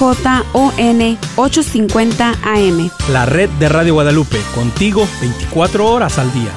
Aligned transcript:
KJON 0.00 1.18
850 1.36 2.34
AM. 2.42 2.90
La 3.12 3.26
red 3.26 3.50
de 3.50 3.68
Radio 3.68 3.92
Guadalupe, 3.92 4.40
contigo 4.54 5.06
24 5.20 5.86
horas 5.86 6.18
al 6.18 6.32
día. 6.32 6.48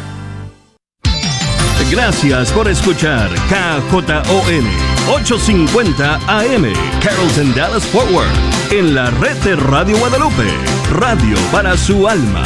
Gracias 1.92 2.54
por 2.54 2.70
escuchar 2.70 3.30
KJON 3.50 4.66
850 5.12 6.16
AM, 6.26 6.74
Carrollton 7.02 7.54
Dallas 7.54 7.86
Forward, 7.88 8.32
en 8.72 8.96
la 8.96 9.10
red 9.12 9.36
de 9.44 9.58
Radio 9.58 9.98
Guadalupe, 9.98 10.48
radio 10.92 11.36
para 11.52 11.76
su 11.76 12.08
alma. 12.08 12.46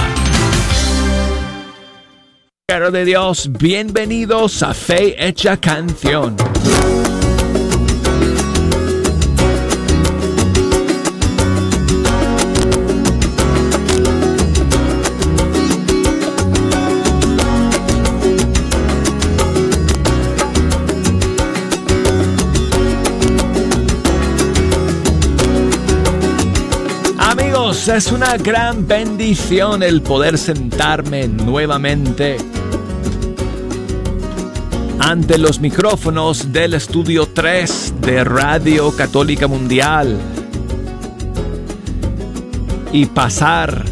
Caro 2.68 2.90
de 2.90 3.06
Dios, 3.06 3.52
bienvenidos 3.52 4.64
a 4.64 4.74
Fe 4.74 5.16
Hecha 5.28 5.58
Canción. 5.58 6.36
Es 27.88 28.12
una 28.12 28.36
gran 28.36 28.86
bendición 28.86 29.82
el 29.82 30.02
poder 30.02 30.38
sentarme 30.38 31.28
nuevamente 31.28 32.36
ante 35.00 35.38
los 35.38 35.62
micrófonos 35.62 36.52
del 36.52 36.74
estudio 36.74 37.28
3 37.28 37.94
de 38.02 38.26
Radio 38.26 38.94
Católica 38.96 39.48
Mundial 39.48 40.20
y 42.92 43.06
pasar 43.06 43.86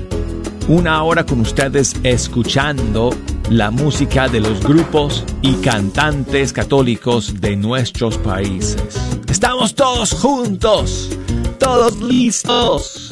una 0.67 1.01
hora 1.03 1.25
con 1.25 1.39
ustedes 1.39 1.95
escuchando 2.03 3.11
la 3.49 3.71
música 3.71 4.27
de 4.27 4.41
los 4.41 4.59
grupos 4.61 5.23
y 5.41 5.53
cantantes 5.55 6.51
católicos 6.51 7.39
de 7.39 7.55
nuestros 7.55 8.17
países. 8.17 8.83
Estamos 9.29 9.73
todos 9.73 10.11
juntos, 10.11 11.09
todos 11.57 12.01
listos. 12.01 13.04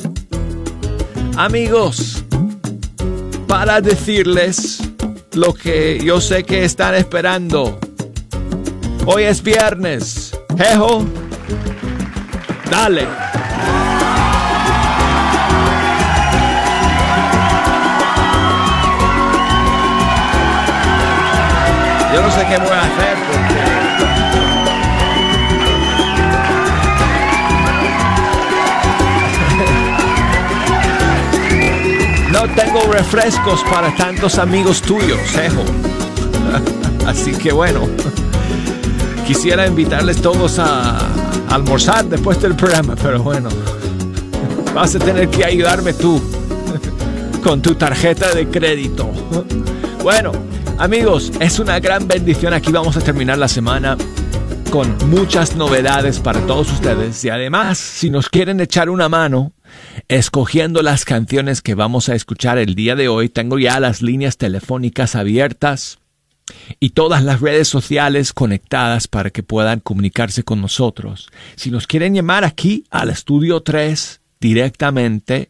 Amigos, 1.36 2.23
para 3.48 3.81
decirles 3.81 4.80
lo 5.34 5.52
que 5.53 6.00
yo 6.03 6.22
sé 6.22 6.44
que 6.44 6.64
están 6.64 6.94
esperando. 6.94 7.80
Hoy 9.08 9.23
es 9.23 9.42
viernes. 9.42 10.38
Jejo, 10.56 11.03
dale. 12.70 13.08
Yo 22.14 22.22
no 22.22 22.31
sé 22.31 22.45
qué 22.47 22.58
voy 22.58 22.70
a 22.70 22.84
hacer 22.84 23.12
No 32.45 32.53
tengo 32.55 32.81
refrescos 32.91 33.63
para 33.72 33.95
tantos 33.95 34.38
amigos 34.38 34.81
tuyos, 34.81 35.17
Jejo. 35.30 35.63
Así 37.08 37.31
que 37.31 37.53
bueno, 37.53 37.88
quisiera 39.25 39.66
invitarles 39.66 40.22
todos 40.22 40.59
a 40.59 41.08
almorzar 41.50 42.03
después 42.03 42.41
del 42.41 42.53
programa, 42.58 42.97
pero 43.02 43.23
bueno, 43.23 43.47
vas 44.75 44.94
a 44.94 45.00
tener 45.00 45.30
que 45.30 45.45
ayudarme 45.45 45.94
tú 45.94 46.22
con 47.44 47.61
tu 47.61 47.75
tarjeta 47.75 48.35
de 48.35 48.50
crédito. 48.50 49.09
Bueno, 50.03 50.33
amigos, 50.80 51.31
es 51.39 51.59
una 51.59 51.79
gran 51.79 52.09
bendición. 52.09 52.53
Aquí 52.53 52.73
vamos 52.73 52.97
a 52.97 53.00
terminar 53.00 53.38
la 53.38 53.47
semana 53.47 53.95
con 54.69 54.97
muchas 55.09 55.56
novedades 55.56 56.19
para 56.19 56.41
todos 56.41 56.73
ustedes 56.73 57.23
y 57.23 57.29
además, 57.29 57.78
si 57.78 58.09
nos 58.09 58.28
quieren 58.28 58.59
echar 58.59 58.89
una 58.89 59.07
mano, 59.07 59.53
escogiendo 60.08 60.81
las 60.81 61.06
canciones 61.06 61.62
que 61.62 61.75
vamos 61.75 62.09
a 62.09 62.16
escuchar 62.16 62.58
el 62.58 62.74
día 62.75 62.96
de 62.96 63.08
hoy. 63.08 63.30
Tengo 63.30 63.59
ya 63.59 63.80
las 63.80 64.02
líneas 64.02 64.38
telefónicas 64.38 65.16
abiertas 65.16 66.00
y 66.80 66.91
todas 66.91 67.24
las 67.24 67.41
redes 67.41 67.68
sociales 67.68 68.34
conectadas 68.34 69.08
para 69.08 69.30
que 69.30 69.44
puedan 69.44 69.80
comunicarse 69.80 70.44
con 70.44 70.59
nosotros. 70.62 71.30
Si 71.56 71.69
nos 71.72 71.88
quieren 71.88 72.13
llamar 72.13 72.44
aquí 72.44 72.84
al 72.90 73.09
estudio 73.09 73.63
3 73.63 74.19
directamente 74.40 75.50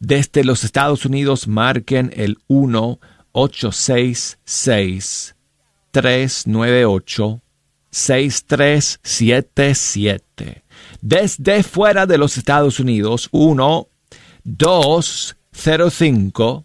desde 0.00 0.42
los 0.44 0.64
Estados 0.64 1.06
Unidos, 1.06 1.48
marquen 1.48 2.12
el 2.16 2.38
1 2.48 2.98
866 3.32 5.34
398 5.92 7.40
6377 7.90 10.63
desde 11.04 11.62
fuera 11.62 12.06
de 12.06 12.16
los 12.16 12.38
Estados 12.38 12.80
Unidos 12.80 13.28
1 13.30 13.88
205 14.44 16.64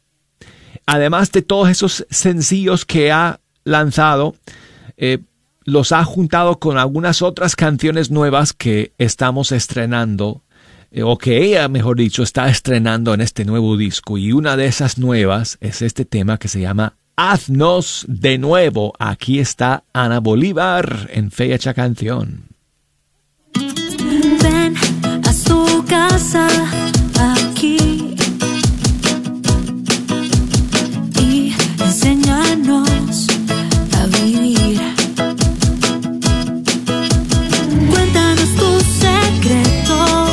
además 0.85 1.31
de 1.31 1.41
todos 1.41 1.69
esos 1.69 2.06
sencillos 2.09 2.85
que 2.85 3.12
ha 3.12 3.40
lanzado, 3.63 4.35
eh, 4.97 5.19
los 5.63 5.91
ha 5.91 6.03
juntado 6.03 6.59
con 6.59 6.78
algunas 6.78 7.22
otras 7.22 7.56
canciones 7.56 8.09
nuevas 8.12 8.53
que 8.53 8.94
estamos 8.97 9.52
estrenando, 9.52 10.44
eh, 10.91 11.03
o 11.03 11.18
que 11.18 11.44
ella, 11.44 11.68
mejor 11.69 11.97
dicho, 11.97 12.23
está 12.23 12.50
estrenando 12.50 13.13
en 13.13 13.22
este 13.22 13.46
nuevo 13.46 13.78
disco. 13.78 14.18
Y 14.18 14.31
una 14.34 14.58
de 14.58 14.66
esas 14.66 14.97
nuevas 14.97 15.58
es 15.62 15.81
este 15.81 16.03
tema 16.03 16.38
que 16.38 16.47
se 16.47 16.59
llama 16.59 16.96
Haznos 17.23 18.03
de 18.07 18.39
nuevo. 18.39 18.93
Aquí 18.97 19.37
está 19.37 19.83
Ana 19.93 20.19
Bolívar 20.19 21.07
en 21.13 21.29
Fecha 21.29 21.71
Canción. 21.75 22.45
Ven 24.41 24.73
a 25.23 25.31
su 25.31 25.85
casa 25.87 26.47
aquí 27.19 28.16
y 31.19 31.53
enséñanos 31.79 33.28
a 33.99 34.05
vivir. 34.07 34.81
Cuéntanos 37.91 38.49
tus 38.55 38.84
secretos 39.05 40.31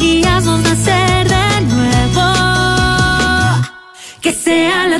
y 0.00 0.24
haznos 0.24 0.60
nacer 0.60 1.28
de 1.28 1.60
nuevo. 1.72 2.32
Que 4.20 4.32
sea 4.32 4.88
la 4.88 4.99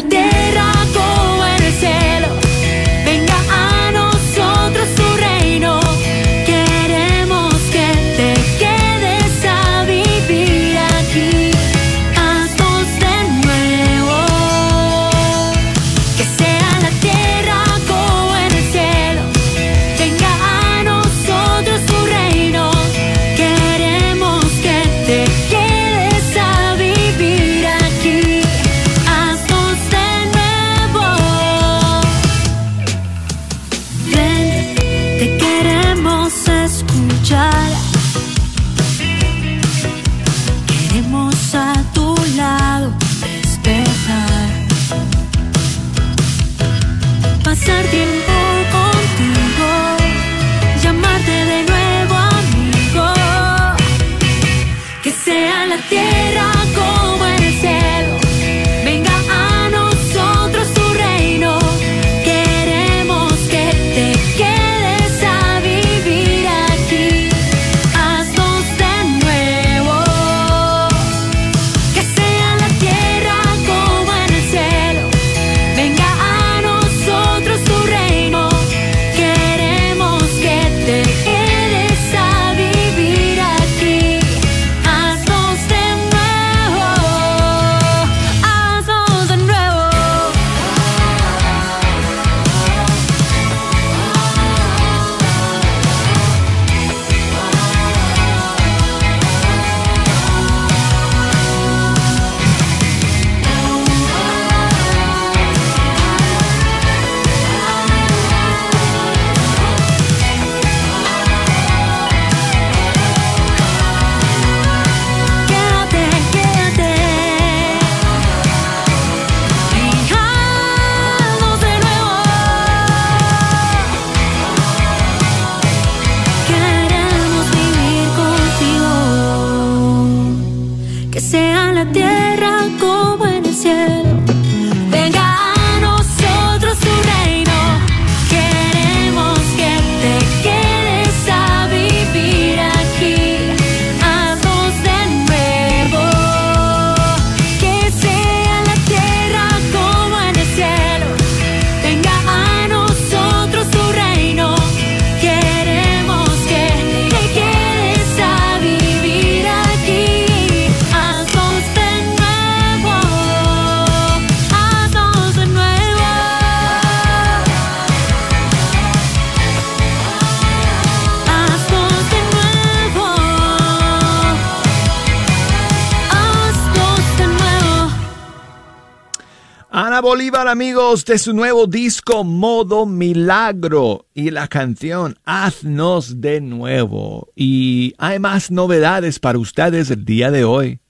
Bolívar, 180.01 180.49
amigos, 180.49 181.05
de 181.05 181.19
su 181.19 181.35
nuevo 181.35 181.67
disco 181.67 182.25
Modo 182.25 182.87
Milagro 182.87 184.07
y 184.15 184.31
la 184.31 184.49
canción 184.49 185.19
Haznos 185.25 186.23
de 186.23 186.41
nuevo. 186.41 187.29
Y 187.37 187.93
hay 187.99 188.19
más 188.19 188.51
novedades 188.51 189.19
para 189.19 189.39
ustedes 189.39 189.91
el 189.91 190.05
día 190.05 190.31
de 190.31 190.45
hoy. 190.45 190.81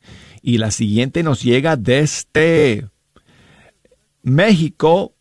Y 0.42 0.58
la 0.58 0.70
siguiente 0.70 1.22
nos 1.24 1.42
llega 1.42 1.76
desde 1.76 2.88
México 4.22 5.14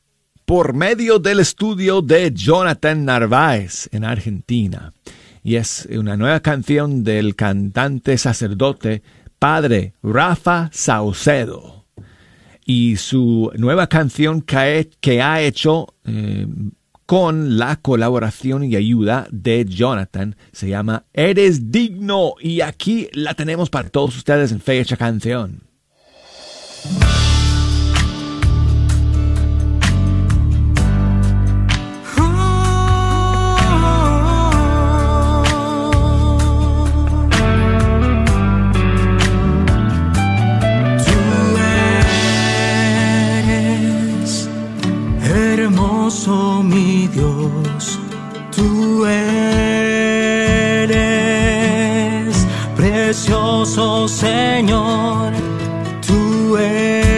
por 0.45 0.73
medio 0.73 1.17
del 1.17 1.39
estudio 1.39 2.01
de 2.01 2.31
Jonathan 2.31 3.05
Narváez 3.05 3.89
en 3.91 4.05
Argentina. 4.05 4.93
Y 5.43 5.55
es 5.55 5.87
una 5.91 6.15
nueva 6.15 6.41
canción 6.41 7.03
del 7.03 7.35
cantante 7.35 8.17
sacerdote 8.19 9.01
Padre 9.39 9.93
Rafa 10.03 10.69
Saucedo 10.71 11.78
y 12.69 12.97
su 12.97 13.51
nueva 13.57 13.87
canción 13.87 14.43
que, 14.43 15.21
ha 15.23 15.41
hecho 15.41 15.95
eh, 16.05 16.45
con 17.07 17.57
la 17.57 17.77
colaboración 17.77 18.63
y 18.63 18.75
ayuda 18.75 19.27
de 19.31 19.65
Jonathan 19.65 20.35
se 20.51 20.69
llama 20.69 21.03
Eres 21.11 21.71
digno 21.71 22.35
y 22.39 22.61
aquí 22.61 23.09
la 23.13 23.33
tenemos 23.33 23.71
para 23.71 23.89
todos 23.89 24.15
ustedes 24.15 24.51
en 24.51 24.61
fecha 24.61 24.97
canción. 24.97 25.63
Mi 46.63 47.07
Dios, 47.07 47.99
tú 48.55 49.05
eres. 49.05 49.29
Precioso 52.75 54.07
Señor, 54.07 55.33
tú 56.07 56.57
eres 56.57 57.08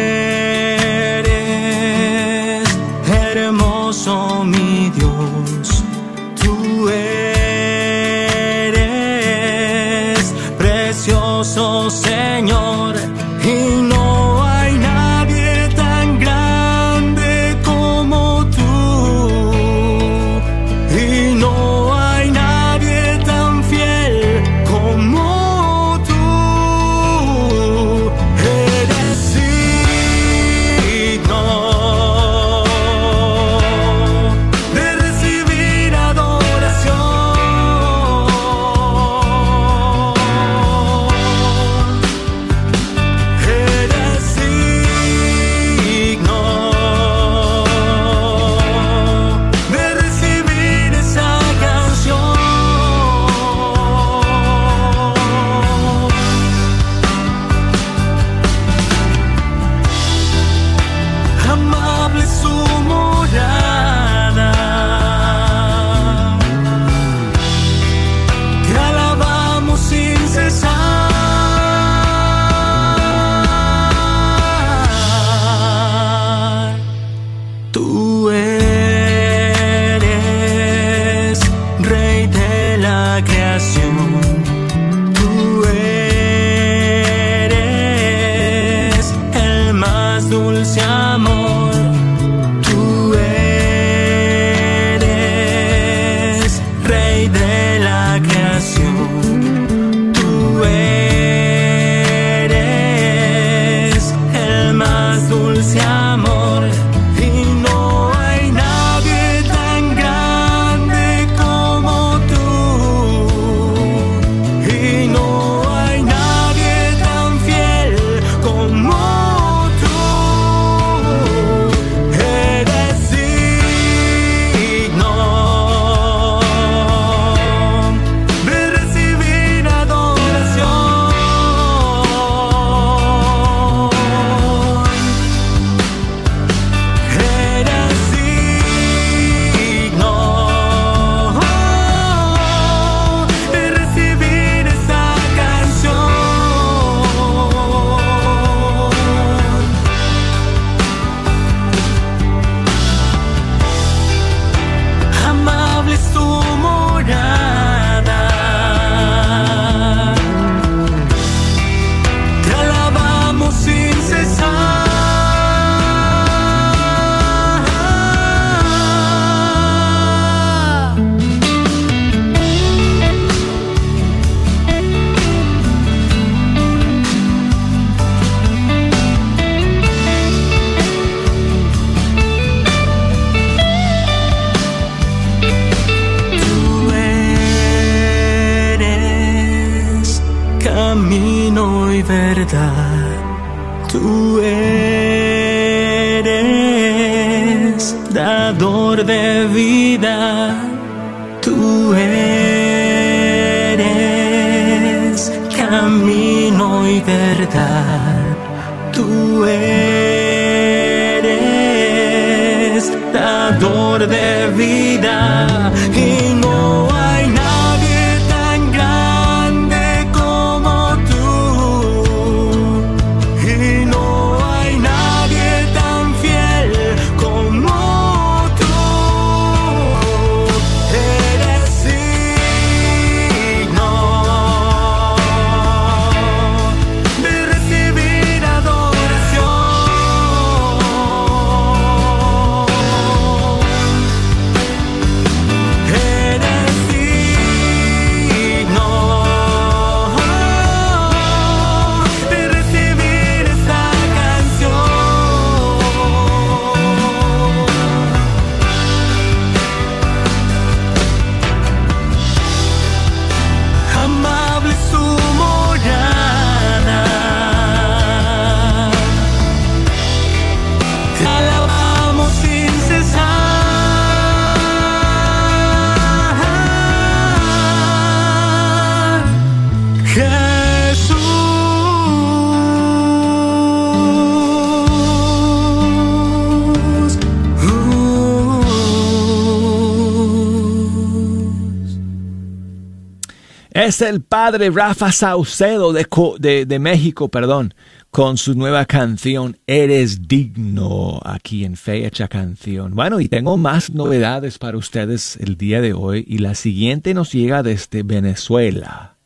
Es 293.92 294.02
el 294.02 294.22
padre 294.22 294.70
Rafa 294.70 295.12
Saucedo 295.12 295.92
de, 295.92 296.66
de 296.66 296.80
México, 296.80 297.28
perdón, 297.28 297.74
con 298.10 298.38
su 298.38 298.56
nueva 298.56 298.86
canción 298.86 299.58
Eres 299.68 300.30
digno 300.30 301.20
aquí 301.26 301.66
en 301.66 301.76
Fecha 301.76 302.30
Canción. 302.30 302.96
Bueno, 302.96 303.20
y 303.20 303.28
tengo 303.28 303.58
más 303.58 303.90
novedades 303.90 304.60
para 304.60 304.78
ustedes 304.78 305.36
el 305.42 305.58
día 305.58 305.82
de 305.82 305.92
hoy 305.92 306.24
y 306.26 306.38
la 306.38 306.56
siguiente 306.56 307.14
nos 307.14 307.34
llega 307.34 307.64
desde 307.64 308.04
Venezuela 308.04 309.18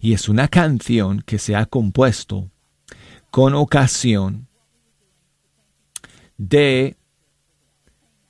y 0.00 0.14
es 0.14 0.28
una 0.28 0.48
canción 0.48 1.22
que 1.24 1.38
se 1.38 1.54
ha 1.54 1.66
compuesto 1.66 2.50
con 3.30 3.54
ocasión 3.54 4.48
de 6.36 6.96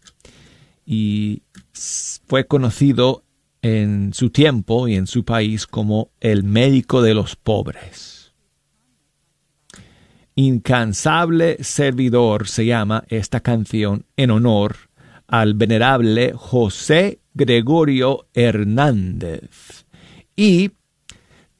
Y 0.86 1.44
fue 1.74 2.48
conocido 2.48 3.24
en 3.62 4.14
su 4.14 4.30
tiempo 4.30 4.88
y 4.88 4.96
en 4.96 5.08
su 5.08 5.26
país 5.26 5.68
como 5.68 6.12
el 6.20 6.44
médico 6.44 7.02
de 7.02 7.14
los 7.14 7.36
pobres. 7.36 8.34
Incansable 10.36 11.64
servidor 11.64 12.48
se 12.48 12.66
llama 12.66 13.04
esta 13.10 13.42
canción 13.42 14.06
en 14.16 14.32
honor 14.32 14.78
al 15.28 15.54
venerable 15.54 16.34
José 16.34 17.20
Gregorio 17.34 18.28
Hernández. 18.34 19.86
Y 20.36 20.72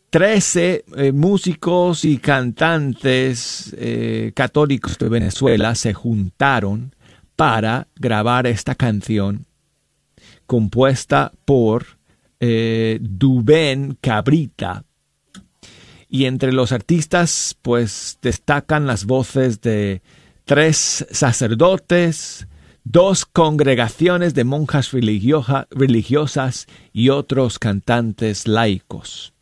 13 0.10 0.86
eh, 0.98 1.12
músicos 1.12 2.04
y 2.04 2.18
cantantes 2.18 3.76
eh, 3.78 4.32
católicos 4.36 4.98
de 4.98 5.10
Venezuela 5.10 5.76
se 5.76 5.94
juntaron 5.94 6.96
para 7.36 7.88
grabar 7.96 8.48
esta 8.48 8.76
canción 8.76 9.46
compuesta 10.46 11.32
por 11.46 11.86
eh, 12.40 12.98
Dubén 13.02 13.98
Cabrita. 14.02 14.84
Y 16.10 16.26
entre 16.26 16.54
los 16.54 16.72
artistas, 16.72 17.56
pues 17.62 18.18
destacan 18.24 18.88
las 18.88 19.06
voces 19.06 19.62
de 19.62 20.02
tres 20.46 21.06
sacerdotes, 21.12 22.48
dos 22.84 23.28
congregaciones 23.28 24.34
de 24.34 24.44
monjas 24.44 24.92
religiosa- 24.92 25.68
religiosas 25.70 26.66
y 26.92 27.10
otros 27.10 27.60
cantantes 27.60 28.48
laicos. 28.48 29.34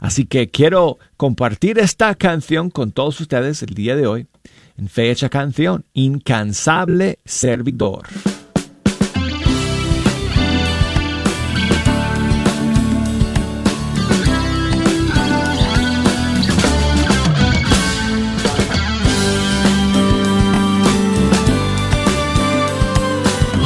Así 0.00 0.24
que 0.24 0.50
quiero 0.50 0.98
compartir 1.16 1.78
esta 1.78 2.14
canción 2.14 2.70
con 2.70 2.92
todos 2.92 3.20
ustedes 3.20 3.62
el 3.62 3.74
día 3.74 3.96
de 3.96 4.06
hoy 4.06 4.26
en 4.80 4.88
fecha 4.88 5.28
canción, 5.28 5.84
Incansable 5.92 7.18
Servidor. 7.26 8.06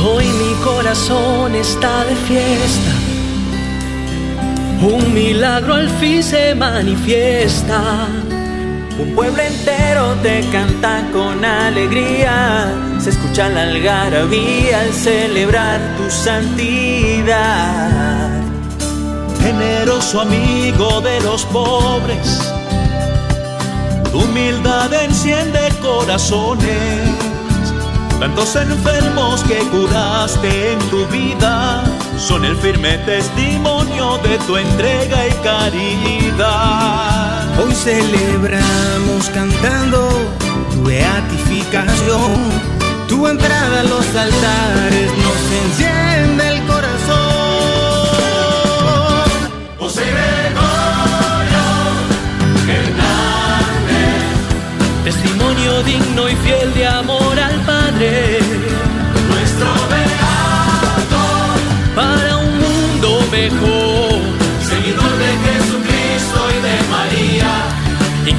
Hoy 0.05 0.27
mi 0.27 0.55
corazón 0.65 1.55
está 1.55 2.05
de 2.07 2.17
fiesta. 2.17 2.94
Un 4.83 5.15
milagro 5.15 5.75
al 5.75 5.89
fin 5.89 6.23
se 6.23 6.55
manifiesta. 6.55 8.07
Un 8.99 9.15
pueblo 9.15 9.43
entero 9.43 10.15
te 10.23 10.41
canta 10.53 11.03
con 11.13 11.45
alegría. 11.45 12.73
Se 13.01 13.11
escucha 13.11 13.49
la 13.49 13.63
algarabía 13.63 14.81
al 14.81 14.93
celebrar 14.93 15.81
tu 15.97 16.11
santidad. 16.11 17.35
Generoso 19.41 20.21
amigo 20.21 21.01
de 21.01 21.21
los 21.21 21.45
pobres, 21.47 22.53
tu 24.11 24.21
humildad 24.21 24.93
enciende 24.95 25.61
corazones. 25.83 27.11
Tantos 28.19 28.57
enfermos 28.57 29.43
que 29.43 29.59
curaste 29.71 30.73
en 30.73 30.79
tu 30.89 31.05
vida 31.07 31.85
son 32.19 32.45
el 32.45 32.57
firme 32.57 32.99
testimonio 32.99 34.19
de 34.19 34.39
tu 34.47 34.57
entrega 34.57 35.27
y 35.27 35.33
caridad. 35.43 36.45
Hoy 37.59 37.75
celebramos 37.75 39.29
cantando 39.33 40.09
tu 40.73 40.85
beatificación, 40.85 42.35
tu 43.09 43.27
entrada 43.27 43.81
a 43.81 43.85
los 43.85 44.07
altares 44.15 45.11
nos 45.19 45.53
enciende 45.65 46.44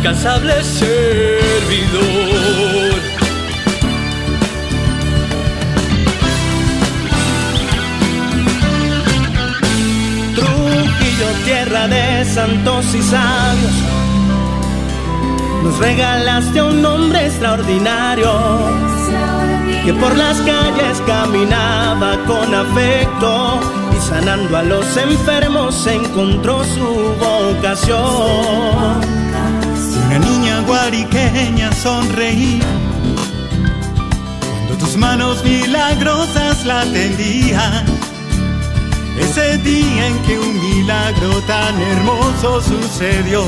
incansable 0.05 0.63
servidor. 0.63 2.01
Trujillo, 10.35 11.27
tierra 11.43 11.87
de 11.87 12.23
santos 12.25 12.85
y 12.93 13.01
sabios, 13.01 13.73
nos 15.63 15.79
regalaste 15.79 16.61
un 16.61 16.85
hombre 16.85 17.25
extraordinario 17.25 18.31
que 19.85 19.93
por 19.95 20.15
las 20.15 20.37
calles 20.41 21.01
caminaba 21.07 22.15
con 22.27 22.53
afecto 22.53 23.59
y 23.97 24.01
sanando 24.07 24.55
a 24.55 24.61
los 24.61 24.97
enfermos 24.97 25.87
encontró 25.87 26.63
su 26.63 27.15
vocación. 27.19 29.24
Guariqueña 30.87 31.71
sonreí 31.71 32.61
cuando 34.39 34.77
tus 34.77 34.95
manos 34.97 35.43
milagrosas 35.43 36.63
la 36.63 36.83
tendían. 36.83 37.85
Ese 39.19 39.57
día 39.57 40.05
en 40.05 40.19
que 40.19 40.37
un 40.37 40.53
milagro 40.61 41.41
tan 41.47 41.81
hermoso 41.81 42.61
sucedió 42.61 43.43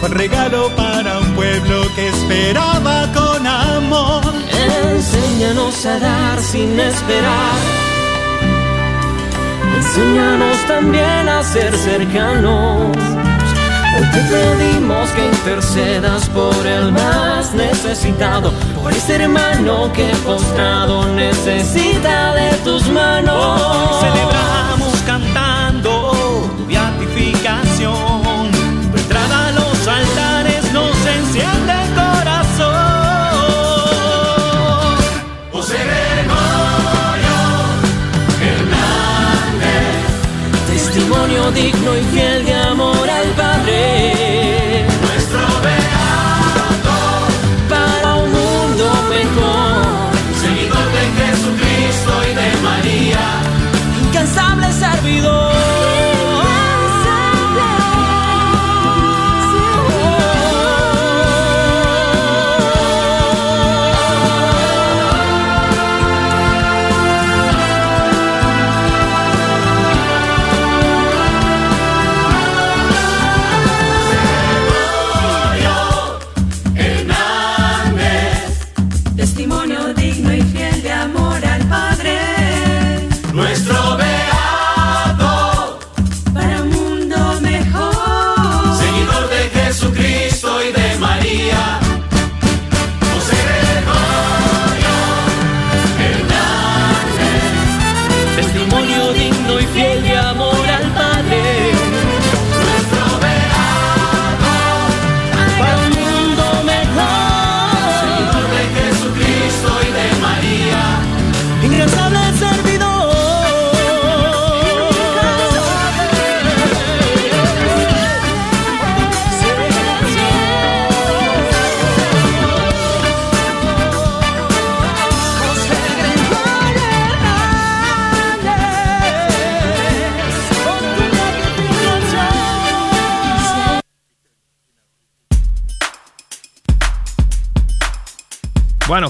fue 0.00 0.08
regalo 0.08 0.70
para 0.76 1.18
un 1.18 1.34
pueblo 1.34 1.82
que 1.94 2.08
esperaba 2.08 3.06
con 3.12 3.46
amor. 3.46 4.22
Enséñanos 4.94 5.84
a 5.84 5.98
dar 5.98 6.40
sin 6.40 6.80
esperar. 6.80 7.58
Enséñanos 9.76 10.56
también 10.66 11.28
a 11.28 11.42
ser 11.42 11.76
cercanos. 11.76 12.96
Hoy 13.96 14.04
te 14.10 14.20
pedimos 14.20 15.08
que 15.10 15.24
intercedas 15.24 16.28
por 16.28 16.66
el 16.66 16.92
más 16.92 17.54
necesitado, 17.54 18.52
por 18.82 18.92
ese 18.92 19.14
hermano 19.14 19.90
que 19.94 20.08
postrado 20.22 21.08
necesita 21.14 22.34
de 22.34 22.50
tus 22.64 22.86
manos. 22.90 23.58
Celebramos 24.00 24.94
cantando 25.06 26.50
tu 26.58 26.66
beatificación. 26.66 28.50
Tu 28.92 28.98
entrada 28.98 29.48
a 29.48 29.52
los 29.52 29.88
altares 29.88 30.72
nos 30.74 30.94
enciende 31.06 31.72
el 31.72 31.94
corazón. 31.94 32.76
José 35.52 35.78
Testimonio 40.68 41.50
digno 41.52 41.96
y 41.96 42.02
fiel 42.12 42.25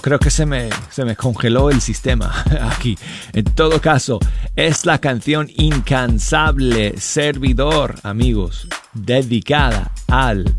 creo 0.07 0.21
que 0.21 0.31
se 0.31 0.47
me, 0.47 0.71
se 0.88 1.05
me 1.05 1.16
congeló 1.16 1.69
el 1.69 1.81
sistema 1.81 2.33
aquí. 2.61 2.97
En 3.33 3.42
todo 3.42 3.81
caso, 3.81 4.21
es 4.55 4.87
la 4.87 4.99
canción 4.99 5.49
Incansable 5.57 6.97
Servidor, 6.97 7.97
amigos, 8.05 8.69
dedicada 8.92 9.90
al 10.07 10.55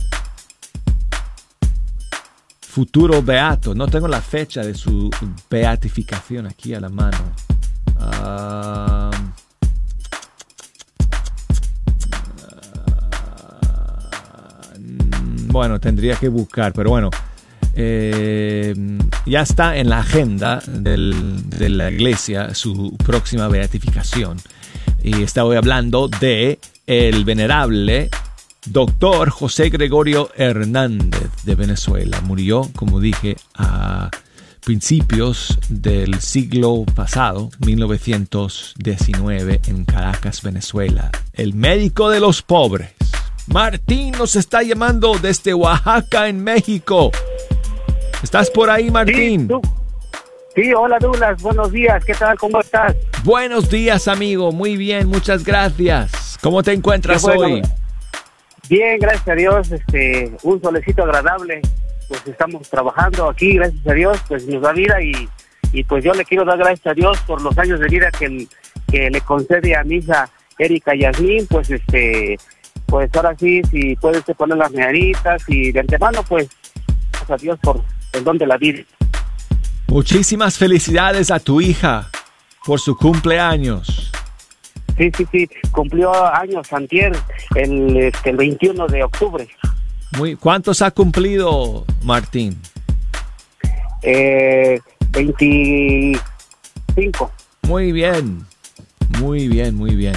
futuro 2.60 3.22
beato. 3.22 3.74
No 3.74 3.88
tengo 3.88 4.10
la 4.10 4.20
fecha 4.20 4.64
de 4.64 4.76
su 4.76 5.10
beatificación 5.50 6.46
aquí 6.46 6.74
a 6.74 6.82
la 6.82 6.90
mano. 6.90 7.32
Ah, 8.02 9.12
mm, 14.78 15.48
bueno, 15.48 15.80
tendría 15.80 16.18
que 16.18 16.28
buscar, 16.28 16.74
pero 16.74 16.90
bueno. 16.90 17.10
Eh, 17.80 18.74
ya 19.28 19.42
está 19.42 19.78
en 19.78 19.90
la 19.90 20.00
agenda 20.00 20.64
de 20.66 21.70
la 21.70 21.92
iglesia 21.92 22.56
su 22.56 22.98
próxima 22.98 23.48
beatificación. 23.48 24.40
Y 25.04 25.22
estaba 25.22 25.56
hablando 25.56 26.08
de 26.08 26.58
el 26.88 27.24
venerable 27.24 28.10
doctor 28.66 29.30
José 29.30 29.70
Gregorio 29.70 30.32
Hernández 30.36 31.30
de 31.44 31.54
Venezuela. 31.54 32.20
Murió, 32.22 32.68
como 32.76 33.00
dije, 33.00 33.38
a 33.54 34.10
principios 34.66 35.60
del 35.70 36.20
siglo 36.20 36.84
pasado, 36.96 37.52
1919, 37.60 39.62
en 39.68 39.86
Caracas, 39.86 40.42
Venezuela. 40.42 41.12
El 41.34 41.54
médico 41.54 42.10
de 42.10 42.20
los 42.20 42.42
pobres. 42.42 42.90
Martín 43.46 44.14
nos 44.18 44.36
está 44.36 44.64
llamando 44.64 45.16
desde 45.22 45.54
Oaxaca, 45.54 46.28
en 46.28 46.44
México. 46.44 47.12
¿Estás 48.24 48.50
por 48.50 48.70
ahí, 48.70 48.90
Martín? 48.90 49.48
Sí, 50.56 50.74
hola 50.74 50.98
Douglas, 51.00 51.40
buenos 51.42 51.72
días, 51.72 52.04
¿qué 52.04 52.16
tal? 52.16 52.36
¿Cómo 52.38 52.60
estás? 52.60 52.96
Buenos 53.24 53.70
días, 53.70 54.08
amigo. 54.08 54.52
Muy 54.52 54.76
bien, 54.76 55.08
muchas 55.08 55.44
gracias. 55.44 56.38
¿Cómo 56.42 56.64
te 56.64 56.74
encuentras 56.74 57.22
bueno. 57.22 57.42
hoy? 57.42 57.62
Bien, 58.68 58.98
gracias 59.00 59.28
a 59.28 59.36
Dios, 59.36 59.72
este, 59.72 60.32
un 60.42 60.60
solecito 60.60 61.04
agradable, 61.04 61.62
pues 62.08 62.26
estamos 62.28 62.68
trabajando 62.70 63.30
aquí, 63.30 63.54
gracias 63.54 63.88
a 63.88 63.94
Dios, 63.94 64.18
pues 64.28 64.48
nos 64.48 64.62
da 64.62 64.74
vida 64.74 65.00
y, 65.00 65.30
y 65.72 65.84
pues 65.84 66.04
yo 66.04 66.12
le 66.14 66.26
quiero 66.26 66.44
dar 66.44 66.58
gracias 66.58 66.88
a 66.88 66.94
Dios 66.94 67.20
por 67.28 67.40
los 67.42 67.56
años 67.60 67.80
de 67.80 67.88
vida 67.88 68.10
que, 68.12 68.48
que 68.92 69.12
le 69.12 69.22
concede 69.22 69.76
a 69.76 69.84
mi 69.84 69.98
hija 69.98 70.28
Erika 70.58 70.96
Yasmín, 70.96 71.46
pues 71.48 71.70
este, 71.70 72.38
pues 72.88 73.10
ahora 73.16 73.36
sí, 73.38 73.62
si 73.70 73.96
puede 73.96 74.18
usted 74.18 74.36
poner 74.36 74.58
las 74.58 74.72
medallitas 74.72 75.44
y 75.48 75.72
de 75.72 75.82
antemano, 75.82 76.24
pues 76.28 76.50
gracias 77.12 77.30
a 77.30 77.38
Dios 77.38 77.60
por 77.62 77.82
el 78.18 78.24
don 78.24 78.38
de 78.38 78.48
la 78.48 78.58
vida. 78.58 78.84
Muchísimas 79.88 80.58
felicidades 80.58 81.32
a 81.32 81.40
tu 81.40 81.62
hija 81.62 82.10
por 82.66 82.80
su 82.80 82.98
cumpleaños. 82.98 84.12
Sí, 84.98 85.12
sí, 85.16 85.28
sí, 85.32 85.50
cumplió 85.72 86.12
años 86.34 86.68
Santier 86.68 87.16
el, 87.56 87.96
este, 87.98 88.32
el 88.32 88.38
21 88.38 88.88
de 88.88 89.04
octubre. 89.04 89.48
Muy, 90.18 90.36
¿Cuántos 90.36 90.82
ha 90.82 90.92
cumplido, 90.92 91.86
Martín? 92.04 92.58
Eh, 94.02 94.80
25. 95.12 97.32
Muy 97.64 97.92
bien, 97.92 98.46
muy 99.20 99.48
bien, 99.48 99.76
muy 99.76 99.96
bien. 99.96 100.16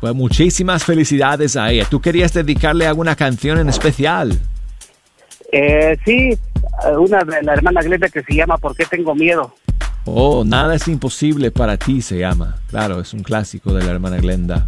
Pues 0.00 0.14
muchísimas 0.14 0.84
felicidades 0.84 1.56
a 1.56 1.70
ella. 1.70 1.86
¿Tú 1.88 2.00
querías 2.00 2.34
dedicarle 2.34 2.86
alguna 2.86 3.16
canción 3.16 3.58
en 3.58 3.70
especial? 3.70 4.38
Eh, 5.50 5.96
sí, 6.04 6.38
una 6.98 7.24
de 7.24 7.42
la 7.42 7.54
hermana 7.54 7.82
Glenda 7.82 8.08
que 8.08 8.22
se 8.22 8.34
llama 8.34 8.56
¿Por 8.58 8.74
qué 8.76 8.84
tengo 8.86 9.14
miedo? 9.14 9.54
Oh, 10.06 10.44
Nada 10.44 10.74
es 10.74 10.86
imposible 10.88 11.50
para 11.50 11.76
ti 11.78 12.02
se 12.02 12.18
llama. 12.18 12.56
Claro, 12.68 13.00
es 13.00 13.12
un 13.14 13.22
clásico 13.22 13.72
de 13.72 13.84
la 13.84 13.92
hermana 13.92 14.18
Glenda. 14.18 14.66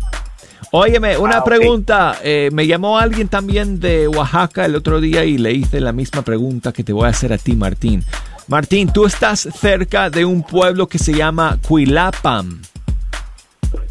Óyeme, 0.72 1.16
una 1.18 1.38
Ah, 1.38 1.44
pregunta. 1.44 2.16
eh, 2.22 2.48
me 2.52 2.66
llamó 2.66 2.98
alguien 2.98 3.28
también 3.28 3.78
de 3.78 4.08
Oaxaca 4.08 4.64
el 4.64 4.74
otro 4.74 5.00
día 5.00 5.24
y 5.24 5.36
le 5.38 5.52
hice 5.52 5.80
la 5.80 5.92
misma 5.92 6.22
pregunta 6.22 6.72
que 6.72 6.82
te 6.84 6.92
voy 6.92 7.04
a 7.06 7.10
hacer 7.10 7.32
a 7.32 7.38
ti, 7.38 7.54
Martín. 7.54 8.02
Martín, 8.48 8.90
tú 8.92 9.04
estás 9.06 9.40
cerca 9.60 10.08
de 10.10 10.24
un 10.24 10.42
pueblo 10.42 10.86
que 10.86 10.98
se 10.98 11.12
llama 11.12 11.58
Cuilapam. 11.66 12.62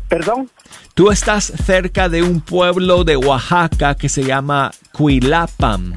¿Perdón? 0.09 0.49
Tú 0.93 1.11
estás 1.11 1.45
cerca 1.65 2.09
de 2.09 2.23
un 2.23 2.39
pueblo 2.41 3.03
de 3.03 3.17
Oaxaca 3.17 3.95
que 3.95 4.07
se 4.09 4.23
llama 4.23 4.71
Cuilapam. 4.93 5.93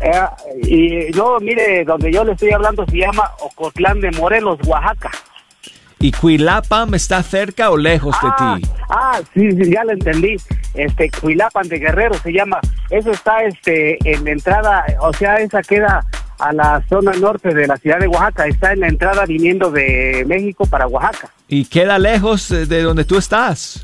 Eh, 0.00 0.22
y 0.62 1.12
yo, 1.12 1.38
mire, 1.40 1.84
donde 1.84 2.12
yo 2.12 2.24
le 2.24 2.32
estoy 2.32 2.50
hablando 2.52 2.84
se 2.86 2.98
llama 2.98 3.30
Ocotlán 3.40 4.00
de 4.00 4.10
Morelos, 4.12 4.58
Oaxaca. 4.66 5.10
¿Y 5.98 6.12
Cuilapam 6.12 6.94
está 6.94 7.22
cerca 7.22 7.70
o 7.70 7.76
lejos 7.78 8.14
de 8.22 8.28
ti? 8.36 8.68
Ah, 8.90 9.18
sí, 9.32 9.50
sí, 9.52 9.70
ya 9.72 9.82
lo 9.84 9.92
entendí. 9.92 10.36
Este, 10.74 11.10
Cuilapan 11.10 11.66
de 11.68 11.78
Guerrero 11.78 12.14
se 12.22 12.32
llama. 12.32 12.60
Eso 12.90 13.10
está, 13.10 13.42
este, 13.44 13.96
en 14.04 14.24
la 14.24 14.30
entrada, 14.32 14.84
o 15.00 15.12
sea, 15.14 15.36
esa 15.36 15.62
queda 15.62 16.04
a 16.38 16.52
la 16.52 16.82
zona 16.90 17.12
norte 17.12 17.54
de 17.54 17.66
la 17.66 17.78
ciudad 17.78 17.98
de 17.98 18.08
Oaxaca. 18.08 18.46
Está 18.46 18.72
en 18.74 18.80
la 18.80 18.88
entrada 18.88 19.24
viniendo 19.24 19.70
de 19.70 20.22
México 20.28 20.66
para 20.66 20.86
Oaxaca. 20.86 21.30
¿Y 21.48 21.64
queda 21.64 21.98
lejos 21.98 22.50
eh, 22.50 22.66
de 22.66 22.82
donde 22.82 23.04
tú 23.06 23.16
estás? 23.16 23.82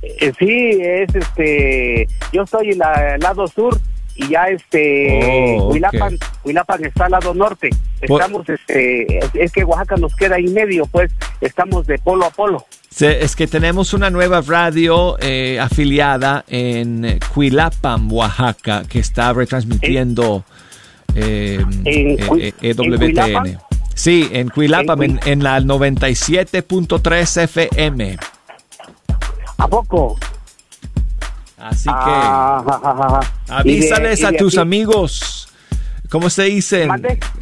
Eh, 0.00 0.32
sí, 0.38 0.78
es, 0.80 1.14
este, 1.14 2.08
yo 2.32 2.42
estoy 2.44 2.70
en 2.70 2.78
la- 2.78 3.14
el 3.16 3.20
lado 3.20 3.46
sur 3.46 3.78
y 4.16 4.28
ya, 4.28 4.44
este, 4.48 5.18
Oh, 5.58 5.64
ok. 5.64 5.70
Cuilapan, 5.70 6.18
Cuilapan 6.42 6.84
está 6.84 7.06
al 7.06 7.10
lado 7.12 7.34
norte. 7.34 7.70
Por- 8.06 8.20
Estamos, 8.20 8.48
este, 8.48 9.18
es, 9.34 9.52
que 9.52 9.64
Oaxaca 9.64 9.96
nos 9.96 10.14
queda 10.14 10.36
ahí 10.36 10.48
medio, 10.48 10.86
pues, 10.86 11.10
estamos 11.40 11.86
de 11.86 11.98
polo 11.98 12.26
a 12.26 12.30
polo. 12.30 12.64
Se- 12.90 13.24
Es 13.24 13.34
que 13.34 13.46
tenemos 13.48 13.92
una 13.92 14.08
nueva 14.10 14.40
radio 14.40 15.16
eh, 15.20 15.58
afiliada 15.60 16.44
en 16.48 17.04
eh, 17.04 17.18
Cuilapam, 17.34 18.12
Oaxaca, 18.12 18.84
que 18.88 19.00
está 19.00 19.32
retransmitiendo 19.32 20.44
eh, 21.16 21.58
En 21.60 21.82
eh, 21.86 22.16
Cui- 22.28 22.42
eh, 22.42 22.54
en 22.62 22.92
EWTN. 22.94 23.58
Sí, 23.94 24.28
en 24.32 24.48
Cuilapam, 24.48 25.02
En 25.02 25.10
en, 25.12 25.18
Cui- 25.18 25.28
en 25.32 25.42
la 25.42 25.60
97.3 25.60 27.42
FM. 27.42 28.16
¿A 29.58 29.68
poco? 29.68 30.18
Así 31.64 31.84
que 31.88 31.94
Ah, 31.94 33.20
avísales 33.48 34.20
de- 34.20 34.26
a 34.26 34.32
tus 34.32 34.58
amigos. 34.58 35.48
¿Cómo 36.10 36.28
se 36.28 36.42
dice? 36.44 36.86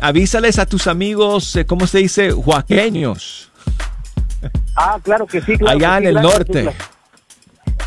Avísales 0.01 0.61
a 0.61 0.67
tus 0.67 0.87
amigos, 0.87 1.59
¿cómo 1.67 1.89
se 1.89 1.99
dice? 1.99 2.31
Joaqueños. 2.31 3.51
Ah, 4.77 4.97
claro 5.03 5.27
que 5.27 5.41
sí. 5.43 5.59
claro 5.59 5.77
Allá 5.77 5.99
que 6.01 6.09
en 6.09 6.13
sí, 6.13 6.17
el 6.17 6.23
norte. 6.23 6.75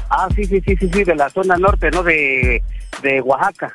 Ah, 0.10 0.28
sí, 0.36 0.44
sí, 0.44 0.62
sí, 0.66 0.76
sí, 0.78 0.90
sí, 0.94 1.04
de 1.06 1.16
la 1.16 1.30
zona 1.30 1.56
norte, 1.56 1.90
¿no? 1.90 2.04
De, 2.04 2.62
de 3.02 3.22
Oaxaca. 3.22 3.74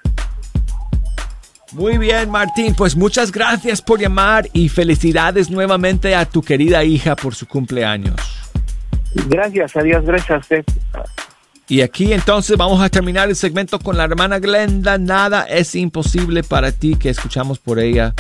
Muy 1.73 1.97
bien, 1.97 2.31
Martín. 2.31 2.75
Pues 2.75 2.95
muchas 2.95 3.33
gracias 3.33 3.81
por 3.81 3.99
llamar 4.01 4.49
y 4.53 4.69
felicidades 4.69 5.51
nuevamente 5.51 6.15
a 6.15 6.27
tu 6.27 6.43
querida 6.43 6.85
hija 6.85 7.17
por 7.17 7.35
su 7.35 7.49
cumpleaños. 7.49 8.17
Gracias 9.29 9.77
a 9.77 9.83
Dios, 9.83 10.05
gracias 10.05 10.31
a 10.31 10.39
usted. 10.39 10.65
Y 11.71 11.83
aquí 11.83 12.13
entonces 12.13 12.57
vamos 12.59 12.83
a 12.83 12.89
terminar 12.89 13.29
el 13.29 13.37
segmento 13.37 13.79
con 13.79 13.97
la 13.97 14.03
hermana 14.05 14.39
Glenda. 14.41 14.99
Nada 14.99 15.45
es 15.45 15.75
imposible 15.77 16.43
para 16.43 16.73
ti 16.73 16.97
que 16.97 17.11
escuchamos 17.11 17.59
por 17.61 17.79
ella, 17.79 18.13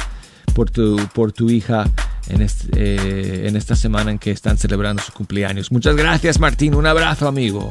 por 0.54 0.70
tu, 0.70 0.96
por 1.14 1.32
tu 1.32 1.50
hija 1.50 1.84
en, 2.28 2.42
este- 2.42 2.68
eh, 2.76 3.48
en 3.48 3.56
esta 3.56 3.74
semana 3.74 4.12
en 4.12 4.18
que 4.20 4.30
están 4.30 4.56
celebrando 4.56 5.02
su 5.02 5.12
cumpleaños. 5.12 5.72
Muchas 5.72 5.96
gracias, 5.96 6.38
Martín. 6.38 6.76
Un 6.76 6.86
abrazo, 6.86 7.26
amigo. 7.26 7.70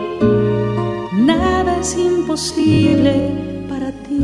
es 1.81 1.97
imposible 1.97 3.65
para 3.67 3.91
ti. 3.91 4.19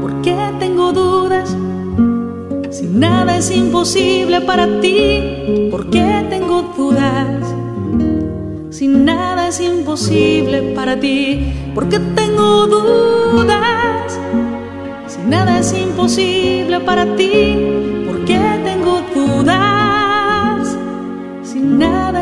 ¿Por 0.00 0.22
qué 0.22 0.36
tengo 0.58 0.92
dudas? 0.92 1.56
Si 2.70 2.86
nada 2.88 3.36
es 3.36 3.52
imposible 3.52 4.40
para 4.40 4.80
ti, 4.80 5.68
¿por 5.70 5.88
qué 5.88 6.26
tengo 6.28 6.62
dudas? 6.76 7.54
Si 8.70 8.88
nada 8.88 9.46
es 9.46 9.60
imposible 9.60 10.72
para 10.74 10.98
ti, 10.98 11.52
¿por 11.76 11.88
qué 11.88 12.00
tengo 12.16 12.66
dudas? 12.66 14.18
Si 15.06 15.20
nada 15.28 15.60
es 15.60 15.72
imposible 15.72 16.80
para 16.80 17.14
ti, 17.14 17.89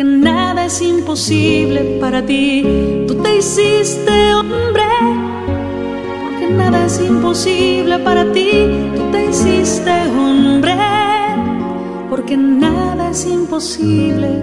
porque 0.00 0.16
nada 0.16 0.64
es 0.64 0.80
imposible 0.80 1.98
para 2.00 2.24
ti, 2.24 3.04
tú 3.06 3.22
te 3.22 3.36
hiciste 3.36 4.32
hombre, 4.32 4.82
porque 6.24 6.46
nada 6.54 6.86
es 6.86 7.00
imposible 7.02 7.98
para 7.98 8.32
ti. 8.32 8.92
Tú 8.96 9.10
te 9.12 9.26
hiciste 9.26 9.90
hombre, 10.16 10.74
porque 12.08 12.34
nada 12.34 13.10
es 13.10 13.26
imposible 13.26 14.42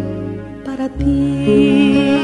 para 0.64 0.90
ti. 0.90 2.20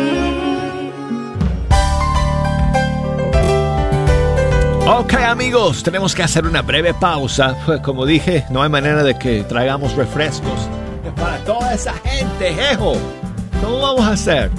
Ok 4.86 5.13
amigos, 5.15 5.82
tenemos 5.82 6.13
que 6.13 6.22
hacer 6.22 6.46
una 6.46 6.62
breve 6.62 6.93
pausa. 6.93 7.58
Pues 7.65 7.80
como 7.84 8.06
dije, 8.06 8.46
no 8.52 8.62
hay 8.62 8.69
manera 8.69 9.02
de 9.02 9.17
que 9.17 9.43
traigamos 9.43 9.96
refrescos 9.96 10.69
para 11.15 11.38
toda 11.39 11.74
esa 11.74 11.93
gente, 11.93 12.54
jejo. 12.54 13.23
¿Cómo 13.63 13.80
vamos 13.80 14.06
a 14.06 14.12
hacer? 14.12 14.52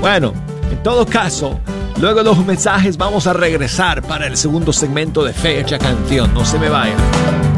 Bueno, 0.00 0.32
en 0.70 0.82
todo 0.82 1.04
caso, 1.04 1.60
luego 2.00 2.20
de 2.20 2.24
los 2.24 2.44
mensajes 2.46 2.96
vamos 2.96 3.26
a 3.26 3.34
regresar 3.34 4.02
para 4.02 4.26
el 4.26 4.36
segundo 4.38 4.72
segmento 4.72 5.22
de 5.22 5.34
Fecha 5.34 5.78
Canción. 5.78 6.32
No 6.32 6.44
se 6.44 6.58
me 6.58 6.70
vayan. 6.70 7.49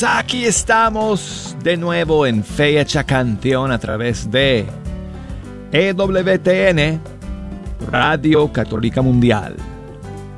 Aquí 0.00 0.46
estamos 0.46 1.54
de 1.62 1.76
nuevo 1.76 2.24
en 2.26 2.42
Fecha 2.42 3.04
Canción 3.04 3.70
a 3.70 3.78
través 3.78 4.30
de 4.30 4.66
EWTN, 5.70 6.98
Radio 7.90 8.50
Católica 8.50 9.02
Mundial. 9.02 9.54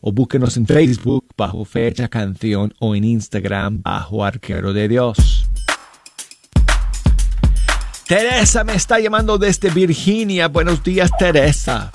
o 0.00 0.12
búsquenos 0.12 0.56
en 0.56 0.66
Facebook 0.66 1.26
bajo 1.36 1.64
Fecha 1.64 2.08
Canción 2.08 2.74
o 2.80 2.96
en 2.96 3.04
Instagram 3.04 3.82
bajo 3.82 4.24
Arquero 4.24 4.72
de 4.72 4.88
Dios. 4.88 5.46
Teresa 8.08 8.64
me 8.64 8.74
está 8.74 8.98
llamando 8.98 9.38
desde 9.38 9.70
Virginia. 9.70 10.48
Buenos 10.48 10.82
días, 10.82 11.12
Teresa. 11.18 11.92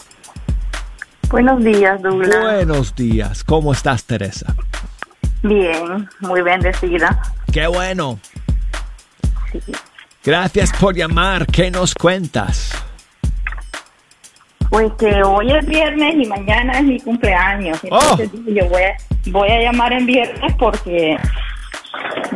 Buenos 1.30 1.62
días, 1.64 2.02
Douglas. 2.02 2.42
Buenos 2.42 2.96
días. 2.96 3.44
¿Cómo 3.44 3.74
estás, 3.74 4.06
Teresa? 4.06 4.56
Bien, 5.44 6.10
muy 6.20 6.42
bendecida. 6.42 7.22
Qué 7.52 7.68
bueno. 7.68 8.20
Gracias 10.24 10.72
por 10.74 10.96
llamar. 10.96 11.46
¿Qué 11.48 11.72
nos 11.72 11.94
cuentas? 11.94 12.72
Pues 14.70 14.92
que 15.00 15.24
hoy 15.24 15.52
es 15.52 15.66
viernes 15.66 16.16
y 16.16 16.28
mañana 16.28 16.80
es 16.80 16.84
mi 16.84 17.00
cumpleaños. 17.00 17.80
Entonces 17.84 18.32
dije, 18.34 18.54
yo 18.60 18.68
voy 18.68 18.82
a, 18.82 18.98
voy 19.28 19.50
a 19.50 19.62
llamar 19.62 19.94
en 19.94 20.06
viernes 20.06 20.54
porque 20.60 21.18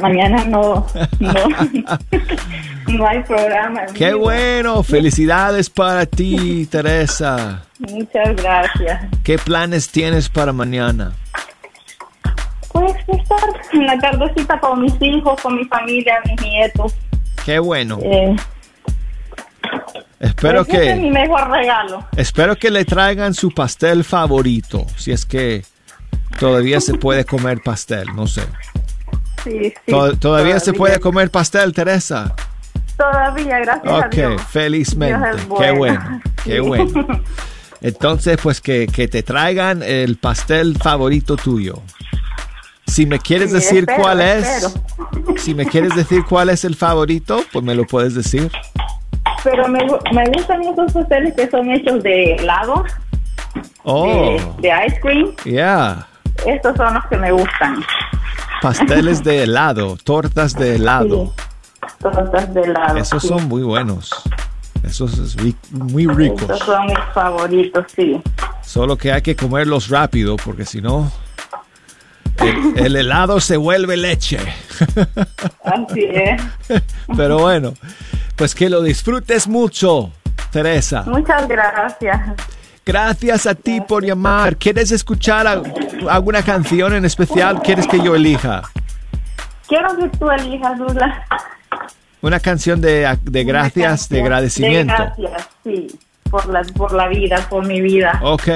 mañana 0.02 0.46
no, 0.46 0.88
no, 1.20 1.34
no 2.88 3.08
hay 3.08 3.24
programa. 3.24 3.82
Qué 3.94 4.14
bueno. 4.14 4.82
Felicidades 4.84 5.70
para 5.70 6.06
ti, 6.06 6.66
Teresa. 6.72 7.64
Muchas 7.80 8.36
gracias. 8.38 9.06
¿Qué 9.24 9.38
planes 9.38 9.90
tienes 9.90 10.30
para 10.30 10.54
mañana? 10.54 11.12
Pues 12.74 12.94
estar 13.08 13.40
en 13.74 13.86
la 13.86 13.98
tardecita 14.00 14.60
con 14.60 14.82
mis 14.82 14.94
hijos, 15.02 15.40
con 15.42 15.56
mi 15.56 15.66
familia, 15.66 16.16
mis 16.26 16.42
nietos. 16.42 16.94
Qué 17.46 17.60
bueno. 17.60 17.98
Eh, 18.02 18.36
Espero 20.20 20.64
pues 20.66 20.78
ese 20.80 20.92
es 20.92 20.98
mi 20.98 21.04
que 21.12 21.12
mejor 21.12 21.50
regalo. 21.50 22.06
espero 22.16 22.56
que 22.56 22.70
le 22.70 22.86
traigan 22.86 23.34
su 23.34 23.52
pastel 23.52 24.04
favorito, 24.04 24.86
si 24.96 25.12
es 25.12 25.26
que 25.26 25.64
todavía 26.40 26.80
se 26.80 26.94
puede 26.94 27.26
comer 27.26 27.62
pastel, 27.64 28.08
no 28.16 28.28
sé. 28.28 28.44
Sí, 29.44 29.74
sí. 29.86 29.92
To- 29.92 30.16
¿Todavía 30.18 30.60
se 30.60 30.74
puede 30.74 31.00
comer 31.00 31.32
pastel, 31.32 31.74
Teresa? 31.74 32.36
Todavía, 32.98 33.60
gracias 33.60 33.92
a 33.94 33.98
Ok, 34.06 34.12
Dios. 34.14 34.42
felizmente. 34.44 35.28
Dios 35.32 35.60
Qué 35.60 35.72
bueno. 35.72 36.00
bueno, 36.00 36.22
qué 36.44 36.54
Sí. 36.54 36.60
bueno. 36.60 37.24
Entonces, 37.82 38.38
pues 38.44 38.62
que, 38.62 38.86
que 38.86 39.08
te 39.08 39.24
traigan 39.24 39.82
el 39.82 40.18
pastel 40.18 40.78
favorito 40.78 41.36
tuyo. 41.36 41.82
Si 42.92 43.06
me 43.06 43.20
quieres 43.20 43.50
Sí, 43.50 43.56
decir 43.56 43.80
espero, 43.80 44.02
cuál 44.02 44.22
es, 44.22 44.64
espero. 44.64 45.38
si 45.38 45.56
me 45.56 45.66
quieres 45.66 45.96
decir 45.96 46.24
cuál 46.28 46.50
es 46.50 46.66
el 46.66 46.76
favorito, 46.76 47.42
pues 47.54 47.64
me 47.64 47.74
lo 47.74 47.86
puedes 47.86 48.16
decir. 48.16 48.52
Pero 49.44 49.68
me, 49.68 49.80
me 50.14 50.26
gustan 50.36 50.62
esos 50.62 50.92
pasteles 50.92 51.34
que 51.36 51.50
son 51.50 51.70
hechos 51.72 52.04
de 52.04 52.36
helado, 52.36 52.84
Oh, 53.84 54.38
de, 54.60 54.70
de 54.70 54.86
ice 54.88 55.00
cream. 55.00 55.36
yeah. 55.46 56.06
Estos 56.46 56.76
son 56.78 56.94
los 56.94 57.06
que 57.06 57.18
me 57.18 57.32
gustan. 57.32 57.84
Pasteles 58.62 59.24
de 59.24 59.44
helado, 59.44 59.98
tortas 60.04 60.54
de 60.54 60.76
helado. 60.76 61.34
Tortas 62.00 62.54
de 62.54 62.62
helado. 62.62 62.98
Esos 62.98 63.22
sí. 63.24 63.28
son 63.30 63.48
muy 63.48 63.64
buenos. 63.64 64.12
Esos 64.84 65.18
es 65.18 65.36
muy 65.72 66.06
ricos. 66.08 66.42
Estos 66.44 66.60
son 66.60 66.86
mis 66.88 66.98
favoritos, 67.14 67.86
sí. 67.96 68.22
Solo 68.62 68.98
que 68.98 69.12
hay 69.12 69.22
que 69.22 69.36
comerlos 69.36 69.90
rápido 69.90 70.36
porque 70.38 70.66
si 70.66 70.82
no, 70.82 71.12
el, 72.42 72.86
el 72.86 72.96
helado 72.96 73.40
se 73.40 73.58
vuelve 73.58 73.98
leche. 73.98 74.38
Así 75.64 76.06
es. 76.12 76.42
Pero 77.16 77.40
bueno, 77.40 77.74
pues 78.36 78.56
que 78.56 78.70
lo 78.70 78.82
disfrutes 78.82 79.48
mucho, 79.48 80.12
Teresa. 80.52 81.04
Muchas 81.06 81.48
gracias. 81.48 82.20
Gracias 82.86 83.46
a 83.46 83.54
ti 83.56 83.80
por 83.82 84.04
llamar. 84.04 84.58
¿Quieres 84.58 84.92
escuchar 84.92 85.46
alguna 86.10 86.42
canción 86.42 86.94
en 86.94 87.06
especial? 87.06 87.62
¿Quieres 87.62 87.88
que 87.88 88.02
yo 88.02 88.16
elija? 88.16 88.64
Quiero 89.68 89.96
que 89.96 90.10
tú 90.18 90.30
elijas, 90.32 90.78
Dula. 90.78 91.26
Una 92.22 92.40
canción 92.40 92.82
de, 92.82 93.18
de 93.24 93.44
gracias, 93.44 94.10
de 94.10 94.22
agradecimiento. 94.22 94.94
gracias, 95.18 95.50
sí. 95.64 95.88
Por 96.30 96.48
la, 96.50 96.62
por 96.76 96.94
la 96.94 97.08
vida, 97.08 97.46
por 97.50 97.66
mi 97.66 97.82
vida. 97.82 98.20
Ok, 98.24 98.48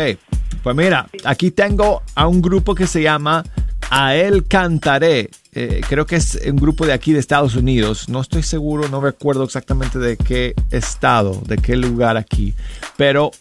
pues 0.64 0.76
mira, 0.76 1.08
aquí 1.24 1.52
tengo 1.52 2.02
a 2.16 2.28
un 2.28 2.42
grupo 2.42 2.74
que 2.74 2.88
se 2.88 3.02
llama 3.02 3.44
A 3.90 4.16
Él 4.16 4.46
Cantaré. 4.48 5.30
Eh, 5.54 5.82
creo 5.88 6.06
que 6.06 6.18
es 6.18 6.40
un 6.46 6.58
grupo 6.58 6.86
de 6.86 6.94
aquí 6.94 7.14
de 7.14 7.20
Estados 7.20 7.56
Unidos. 7.56 8.10
No 8.10 8.22
estoy 8.22 8.44
seguro, 8.44 8.90
no 8.90 9.00
recuerdo 9.00 9.44
exactamente 9.44 10.00
de 10.00 10.18
qué 10.18 10.54
estado, 10.72 11.42
de 11.46 11.58
qué 11.58 11.76
lugar 11.76 12.18
aquí. 12.18 12.54
Pero 12.98 13.32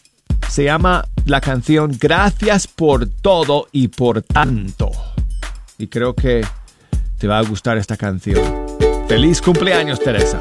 se 0.49 0.63
llama 0.63 1.05
la 1.25 1.41
canción 1.41 1.97
Gracias 1.99 2.67
por 2.67 3.07
todo 3.07 3.67
y 3.71 3.89
por 3.89 4.21
tanto. 4.21 4.91
Y 5.77 5.87
creo 5.87 6.13
que 6.13 6.45
te 7.17 7.27
va 7.27 7.39
a 7.39 7.43
gustar 7.43 7.77
esta 7.77 7.97
canción. 7.97 8.41
Feliz 9.07 9.41
cumpleaños, 9.41 9.99
Teresa. 9.99 10.39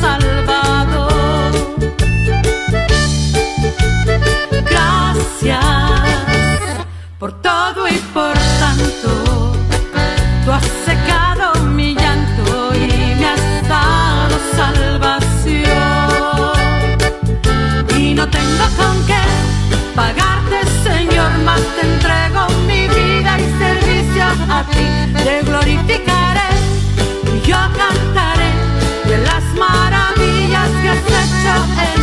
salvado. 0.00 1.08
Gracias 4.70 5.58
por 7.18 7.32
todo 7.42 7.88
y 7.88 7.98
por 8.14 8.34
tanto. 8.62 9.52
Tú 10.44 10.52
has 10.52 10.64
secado 10.84 11.64
mi 11.66 11.94
llanto 11.94 12.74
y 12.74 13.14
me 13.20 13.26
has 13.26 13.68
dado 13.68 14.36
salvación. 14.56 15.68
Y 17.98 18.14
no 18.14 18.28
tengo 18.28 18.64
con 18.76 19.06
qué 19.06 19.24
pagarte, 19.94 20.58
Señor, 20.84 21.30
más 21.44 21.60
te 21.76 21.82
entrego 21.86 22.46
mi 22.66 22.88
vida 22.88 23.38
y 23.38 23.46
servicio 23.64 24.24
a 24.48 24.62
ti 24.72 24.86
de 25.24 25.42
gloria. 25.42 25.67
and 31.60 31.97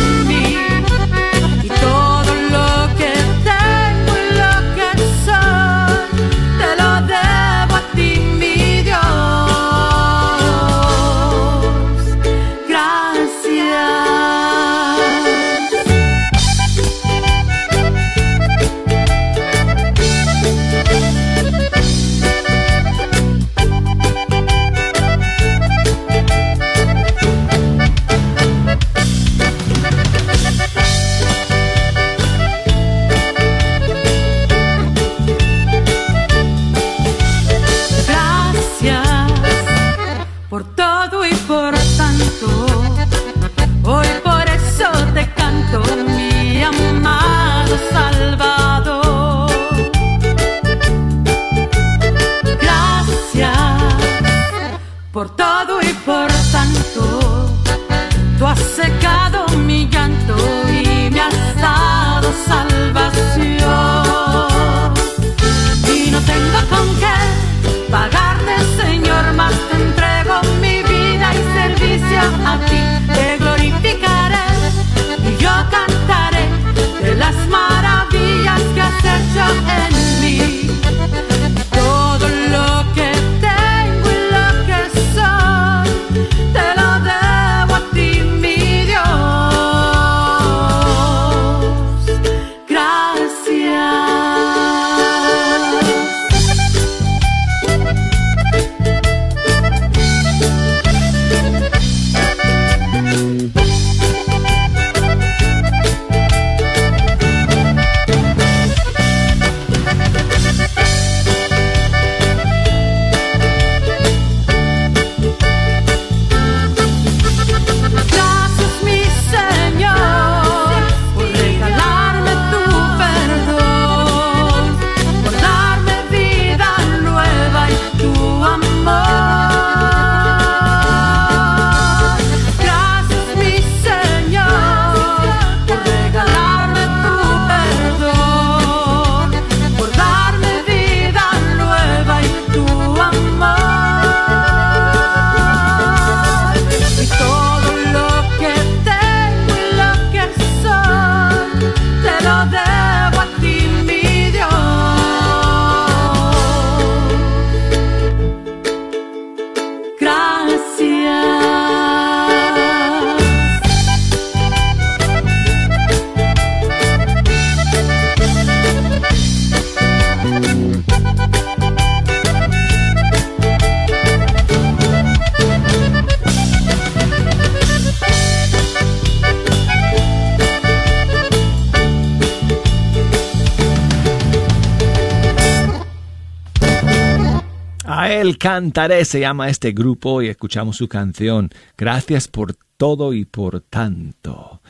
Cantaré 188.46 189.04
se 189.04 189.18
llama 189.18 189.48
este 189.48 189.72
grupo 189.72 190.22
y 190.22 190.28
escuchamos 190.28 190.76
su 190.76 190.86
canción. 190.86 191.50
Gracias 191.76 192.28
por 192.28 192.54
todo 192.76 193.12
y 193.12 193.24
por 193.24 193.60
tanto. 193.60 194.62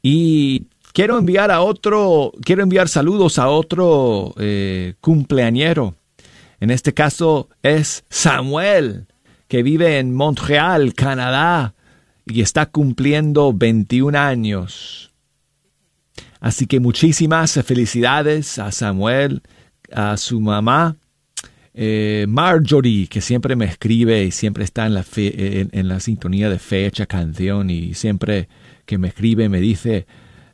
Y 0.00 0.68
quiero 0.94 1.18
enviar 1.18 1.50
a 1.50 1.60
otro, 1.60 2.32
quiero 2.42 2.62
enviar 2.62 2.88
saludos 2.88 3.38
a 3.38 3.48
otro 3.48 4.32
eh, 4.38 4.94
cumpleañero. 5.02 5.94
En 6.58 6.70
este 6.70 6.94
caso 6.94 7.50
es 7.62 8.02
Samuel, 8.08 9.08
que 9.46 9.62
vive 9.62 9.98
en 9.98 10.14
Montreal, 10.14 10.94
Canadá, 10.94 11.74
y 12.24 12.40
está 12.40 12.64
cumpliendo 12.64 13.52
21 13.52 14.18
años. 14.18 15.12
Así 16.40 16.66
que 16.66 16.80
muchísimas 16.80 17.60
felicidades 17.62 18.58
a 18.58 18.72
Samuel, 18.72 19.42
a 19.92 20.16
su 20.16 20.40
mamá, 20.40 20.96
eh, 21.80 22.26
Marjorie, 22.26 23.06
que 23.06 23.20
siempre 23.20 23.54
me 23.54 23.64
escribe 23.64 24.24
y 24.24 24.32
siempre 24.32 24.64
está 24.64 24.86
en 24.86 24.94
la, 24.94 25.04
en, 25.14 25.86
la 25.86 26.00
sintonía 26.00 26.50
de 26.50 26.58
fecha, 26.58 27.06
canción, 27.06 27.70
y 27.70 27.94
siempre 27.94 28.48
que 28.84 28.98
me 28.98 29.06
escribe 29.06 29.48
me 29.48 29.60
dice 29.60 30.04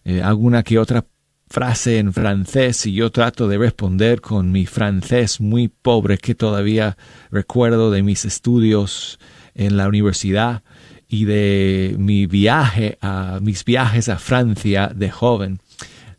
eh, 0.04 0.20
alguna 0.20 0.62
que 0.62 0.78
otra 0.78 1.06
frase 1.48 1.96
en 1.96 2.12
francés 2.12 2.84
y 2.84 2.92
yo 2.92 3.10
trato 3.10 3.48
de 3.48 3.56
responder 3.56 4.20
con 4.20 4.52
mi 4.52 4.66
francés 4.66 5.40
muy 5.40 5.68
pobre 5.68 6.18
que 6.18 6.34
todavía 6.34 6.98
recuerdo 7.30 7.90
de 7.90 8.02
mis 8.02 8.26
estudios 8.26 9.18
en 9.54 9.78
la 9.78 9.88
universidad 9.88 10.62
y 11.08 11.24
de 11.24 11.96
mi 11.98 12.26
viaje 12.26 12.98
a 13.00 13.38
mis 13.40 13.64
viajes 13.64 14.10
a 14.10 14.18
Francia 14.18 14.92
de 14.94 15.10
joven. 15.10 15.58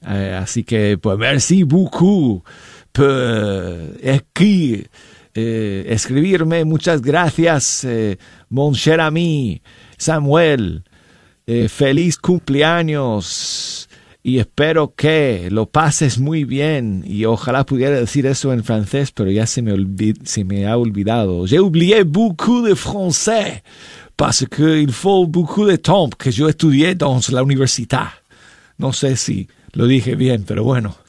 Eh, 0.08 0.36
así 0.40 0.64
que 0.64 0.98
pues 0.98 1.20
merci 1.20 1.62
beaucoup 1.62 2.44
por 2.96 3.98
escribir, 4.02 4.90
eh, 5.34 5.86
escribirme. 5.90 6.64
Muchas 6.64 7.02
gracias, 7.02 7.84
eh, 7.84 8.18
mon 8.50 8.74
cher 8.74 9.02
ami 9.02 9.62
Samuel. 9.98 10.84
feliz 11.70 12.18
cumpleaños 12.18 13.88
y 14.24 14.40
espero 14.40 14.96
que 14.96 15.50
lo 15.52 15.68
pases 15.68 16.18
muy 16.18 16.46
bien 16.46 17.04
y 17.06 17.26
ojalá 17.26 17.64
pudiera 17.64 18.00
decir 18.00 18.26
eso 18.26 18.52
en 18.52 18.64
francés, 18.64 19.12
pero 19.12 19.30
ya 19.30 19.46
se 19.46 19.62
me, 19.62 19.76
se 20.24 20.44
me 20.44 20.66
ha 20.66 20.76
olvidado. 20.78 21.46
J'ai 21.46 21.60
oublié 21.60 22.04
beaucoup 22.04 22.64
de 22.68 22.74
français 22.74 23.62
parce 24.16 24.48
qu'il 24.48 24.92
faut 24.92 25.28
beaucoup 25.28 25.68
de 25.68 25.76
temps 25.78 26.10
que 26.18 26.32
yo 26.32 26.50
estudié 26.50 26.96
dans 26.96 27.30
la 27.30 27.44
universidad. 27.44 28.10
No 28.80 28.94
sé 28.94 29.16
si 29.16 29.48
lo 29.74 29.86
dije 29.86 30.16
bien, 30.16 30.44
pero 30.44 30.64
bueno. 30.64 31.05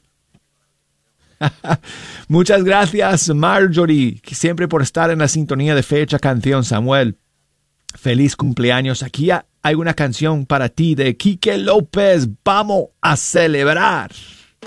Muchas 2.29 2.65
gracias, 2.65 3.29
Marjorie, 3.35 4.21
siempre 4.31 4.69
por 4.69 4.83
estar 4.83 5.11
en 5.11 5.19
la 5.19 5.29
sintonía 5.29 5.75
de 5.75 5.83
fecha 5.83 6.19
canción, 6.19 6.65
Samuel. 6.65 7.19
Feliz 7.95 8.37
cumpleaños. 8.37 9.03
Aquí 9.03 9.31
hay 9.63 9.75
una 9.75 9.95
canción 9.95 10.47
para 10.47 10.69
ti 10.69 10.95
de 10.95 11.17
Quique 11.17 11.57
López. 11.57 12.29
Vamos 12.45 12.87
a 13.01 13.17
celebrar. 13.17 14.11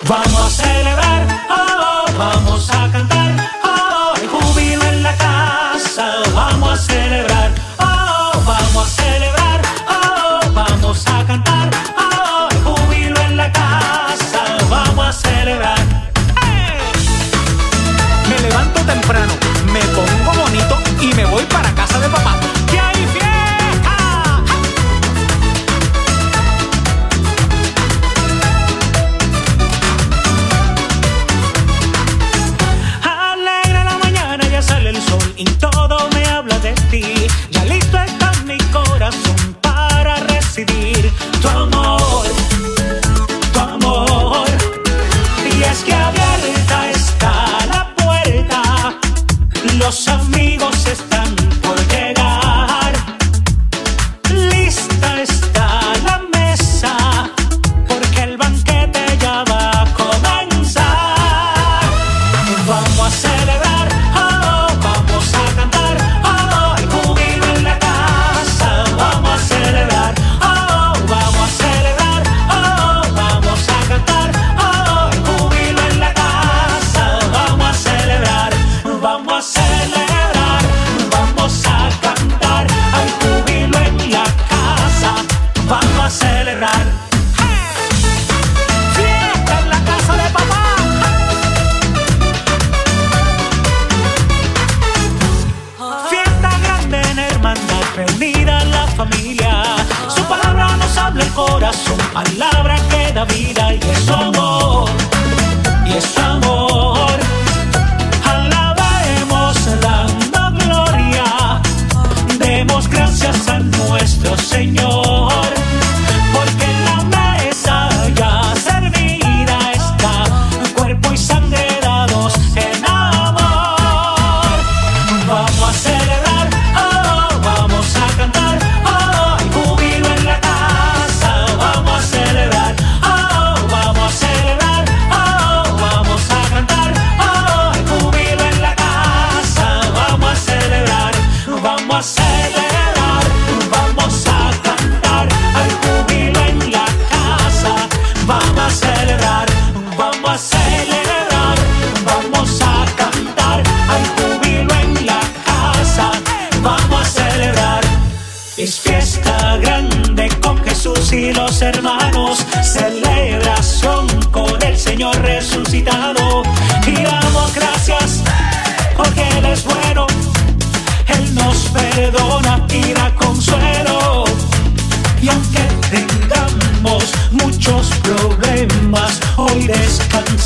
Vamos 0.07 0.39
a 0.39 0.49
celebrar, 0.49 1.27
oh, 1.49 2.05
vamos 2.17 2.69
a 2.71 2.89
cantar, 2.91 3.49
oh, 3.63 4.13
el 4.21 4.27
júbilo 4.27 4.83
en 4.83 5.03
la 5.03 5.15
casa. 5.17 6.15
Vamos 6.33 6.71
a 6.71 6.77
celebrar, 6.77 7.51
oh, 7.79 8.43
vamos 8.45 8.87
a 8.87 9.01
celebrar, 9.01 9.61
oh, 9.87 10.51
vamos 10.53 11.05
a 11.05 11.25
cantar, 11.25 11.69
oh, 11.97 12.47
el 12.51 12.57
júbilo 12.63 13.21
en 13.21 13.37
la 13.37 13.51
casa. 13.51 14.57
Vamos 14.69 15.05
a 15.05 15.11
celebrar. 15.11 16.08
Temprano, 18.89 19.33
me 19.71 19.81
pongo 19.93 20.33
bonito 20.33 20.79
y 20.99 21.13
me 21.13 21.23
voy 21.25 21.43
para 21.43 21.71
casa 21.75 21.99
de 21.99 22.09
papá. 22.09 22.58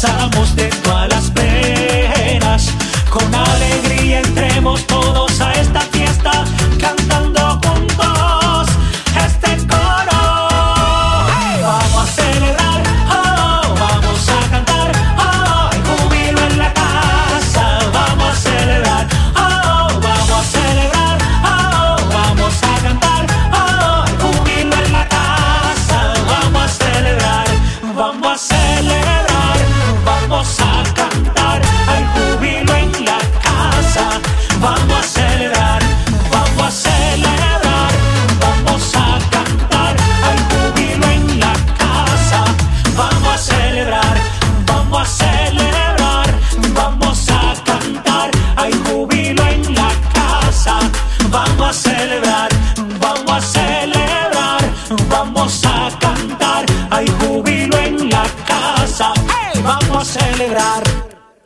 Descansamos 0.04 0.53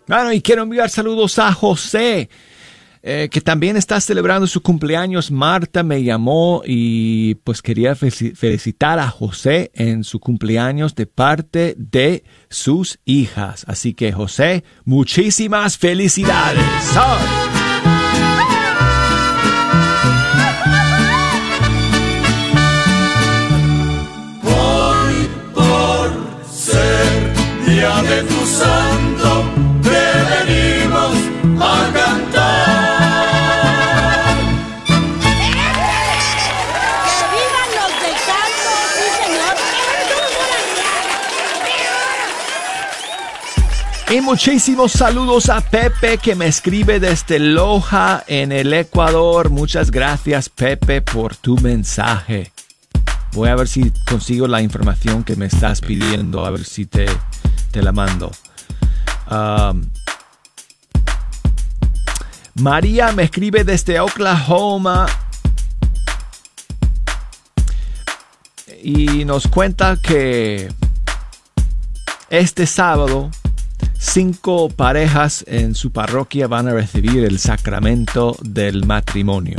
Bueno, 0.07 0.31
y 0.31 0.41
quiero 0.41 0.63
enviar 0.63 0.89
saludos 0.89 1.37
a 1.39 1.51
José, 1.51 2.29
eh, 3.03 3.29
que 3.31 3.41
también 3.41 3.77
está 3.77 3.99
celebrando 4.01 4.47
su 4.47 4.61
cumpleaños. 4.61 5.31
Marta 5.31 5.83
me 5.83 6.03
llamó 6.03 6.61
y 6.65 7.35
pues 7.35 7.61
quería 7.61 7.93
felici- 7.95 8.35
felicitar 8.35 8.99
a 8.99 9.09
José 9.09 9.71
en 9.73 10.03
su 10.03 10.19
cumpleaños 10.19 10.95
de 10.95 11.05
parte 11.07 11.75
de 11.77 12.23
sus 12.49 12.99
hijas. 13.05 13.65
Así 13.67 13.93
que 13.93 14.11
José, 14.13 14.63
muchísimas 14.85 15.77
felicidades. 15.77 16.63
¡Ay! 16.95 17.56
Muchísimos 44.21 44.93
saludos 44.93 45.49
a 45.49 45.59
Pepe 45.61 46.17
que 46.17 46.33
me 46.33 46.47
escribe 46.47 46.99
desde 46.99 47.39
Loja 47.39 48.23
en 48.27 48.51
el 48.51 48.73
Ecuador. 48.73 49.49
Muchas 49.49 49.91
gracias 49.91 50.49
Pepe 50.49 51.01
por 51.01 51.35
tu 51.35 51.57
mensaje. 51.57 52.51
Voy 53.33 53.49
a 53.49 53.55
ver 53.55 53.67
si 53.67 53.91
consigo 54.09 54.47
la 54.47 54.61
información 54.61 55.23
que 55.23 55.35
me 55.35 55.47
estás 55.47 55.81
pidiendo, 55.81 56.45
a 56.45 56.51
ver 56.51 56.63
si 56.63 56.85
te, 56.85 57.05
te 57.71 57.83
la 57.83 57.91
mando. 57.91 58.31
Um, 59.29 59.89
María 62.55 63.11
me 63.11 63.23
escribe 63.23 63.63
desde 63.63 63.99
Oklahoma 63.99 65.05
y 68.81 69.25
nos 69.25 69.47
cuenta 69.47 69.97
que 70.01 70.71
este 72.29 72.65
sábado 72.65 73.31
cinco 73.97 74.69
parejas 74.69 75.43
en 75.47 75.75
su 75.75 75.91
parroquia 75.91 76.47
van 76.47 76.67
a 76.67 76.73
recibir 76.73 77.23
el 77.23 77.39
sacramento 77.39 78.37
del 78.41 78.85
matrimonio. 78.85 79.57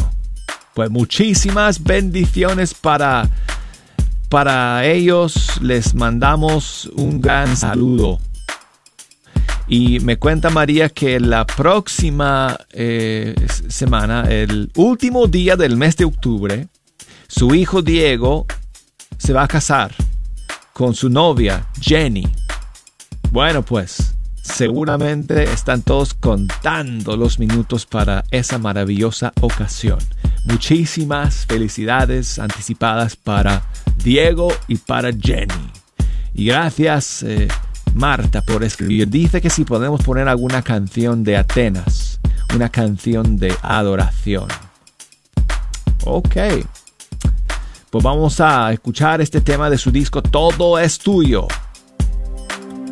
Pues 0.75 0.91
muchísimas 0.91 1.83
bendiciones 1.83 2.75
para, 2.75 3.29
para 4.29 4.85
ellos. 4.85 5.61
Les 5.61 5.95
mandamos 5.95 6.87
un 6.95 7.21
gran 7.21 7.57
saludo. 7.57 8.19
Y 9.67 10.01
me 10.01 10.17
cuenta 10.17 10.49
María 10.51 10.89
que 10.89 11.21
la 11.21 11.47
próxima 11.47 12.59
eh, 12.71 13.35
semana, 13.69 14.23
el 14.31 14.71
último 14.77 15.27
día 15.27 15.57
del 15.57 15.77
mes 15.77 15.97
de 15.97 16.07
octubre, 16.07 16.69
su 17.27 17.55
hijo 17.55 17.83
Diego 17.83 18.47
se 19.19 19.35
va 19.35 19.43
a 19.43 19.49
casar 19.49 19.95
con 20.73 20.95
su 20.95 21.11
novia 21.11 21.67
Jenny. 21.81 22.27
Bueno, 23.31 23.63
pues 23.63 24.15
seguramente 24.49 25.45
están 25.45 25.83
todos 25.83 26.15
contando 26.15 27.17
los 27.17 27.39
minutos 27.39 27.87
para 27.87 28.25
esa 28.31 28.59
maravillosa 28.59 29.33
ocasión. 29.41 29.99
Muchísimas 30.45 31.47
felicidades 31.47 32.39
anticipadas 32.39 33.17
para 33.17 33.63
Diego 34.03 34.53
y 34.67 34.77
para 34.77 35.11
Jenny. 35.13 35.73
Y 36.35 36.47
gracias, 36.47 37.23
eh, 37.23 37.49
Marta, 37.95 38.43
por 38.43 38.65
escribir. 38.65 39.09
Dice 39.09 39.41
que 39.41 39.51
si 39.51 39.65
podemos 39.65 40.03
poner 40.03 40.29
alguna 40.29 40.63
canción 40.63 41.25
de 41.25 41.37
Atenas, 41.37 42.21
una 42.55 42.69
canción 42.69 43.37
de 43.37 43.55
adoración. 43.63 44.49
Ok. 46.05 46.37
Pues 47.91 48.05
vamos 48.05 48.41
a 48.41 48.73
escuchar 48.73 49.21
este 49.21 49.41
tema 49.41 49.71
de 49.71 49.79
su 49.79 49.91
disco 49.91 50.23
Todo 50.23 50.79
es 50.79 50.99
tuyo. 50.99 51.49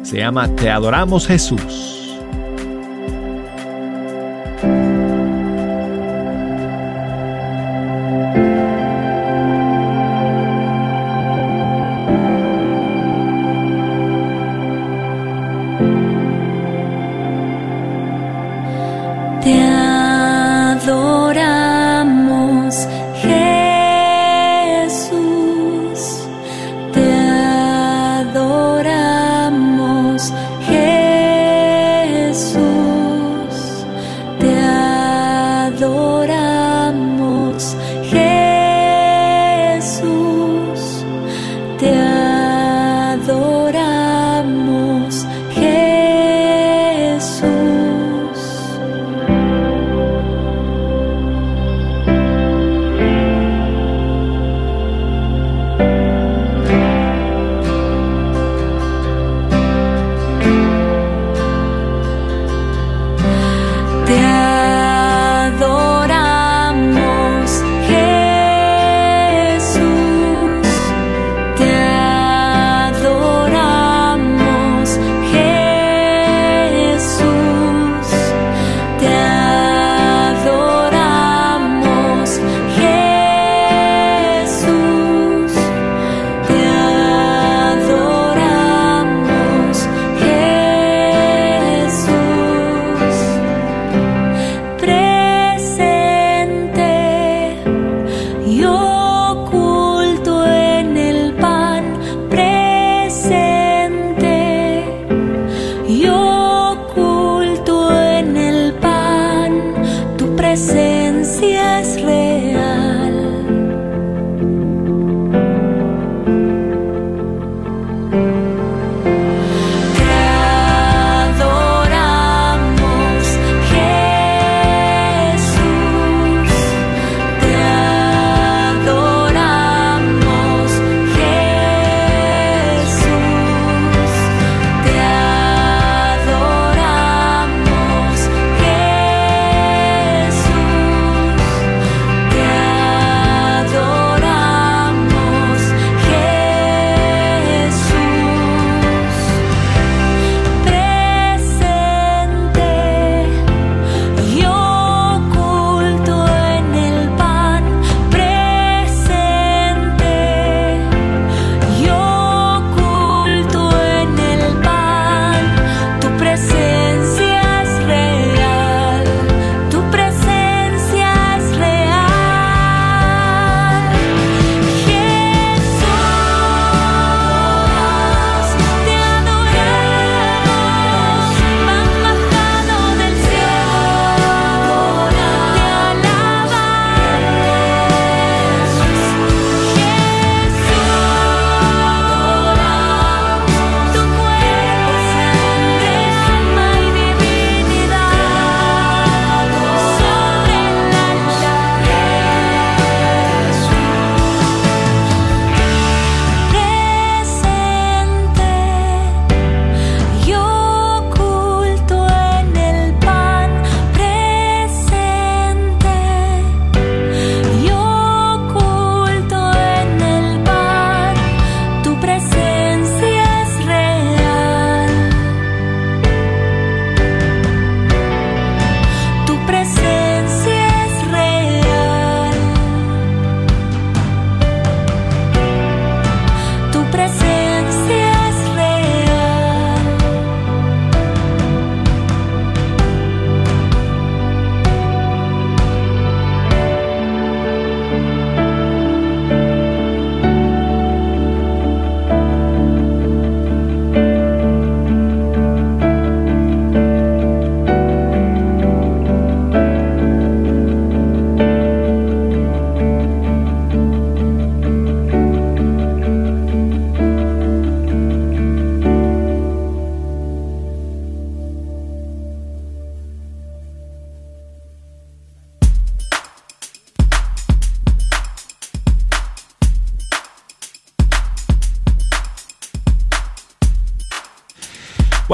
Se 0.06 0.18
llama 0.18 0.46
Te 0.54 0.70
adoramos 0.70 1.26
Jesús. 1.26 1.95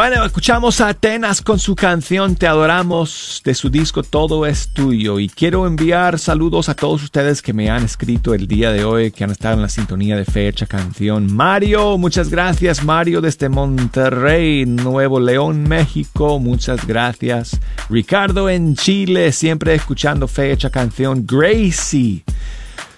Bueno, 0.05 0.25
escuchamos 0.25 0.81
a 0.81 0.89
Atenas 0.89 1.43
con 1.43 1.61
su 1.61 1.77
canción 1.77 2.35
Te 2.35 2.49
adoramos 2.49 3.41
de 3.45 3.55
su 3.55 3.71
disco 3.71 4.03
Todo 4.03 4.47
es 4.47 4.71
tuyo 4.71 5.21
y 5.21 5.29
quiero 5.29 5.65
enviar 5.65 6.19
saludos 6.19 6.69
a 6.69 6.75
todos 6.75 7.05
ustedes 7.05 7.41
que 7.41 7.53
me 7.53 7.71
han 7.71 7.85
escrito 7.85 8.35
el 8.35 8.49
día 8.49 8.73
de 8.73 8.85
hoy, 8.85 9.13
que 9.13 9.23
han 9.23 9.31
estado 9.31 9.55
en 9.55 9.63
la 9.63 9.69
sintonía 9.69 10.17
de 10.17 10.25
fecha 10.25 10.67
canción. 10.67 11.33
Mario, 11.33 11.99
muchas 11.99 12.31
gracias 12.31 12.83
Mario 12.83 13.21
desde 13.21 13.49
Monterrey, 13.49 14.67
Nuevo 14.67 15.21
León, 15.21 15.69
México, 15.69 16.41
muchas 16.41 16.85
gracias. 16.85 17.61
Ricardo 17.89 18.51
en 18.51 18.75
Chile, 18.75 19.31
siempre 19.31 19.73
escuchando 19.73 20.27
fecha 20.27 20.69
canción. 20.69 21.25
Gracie. 21.25 22.25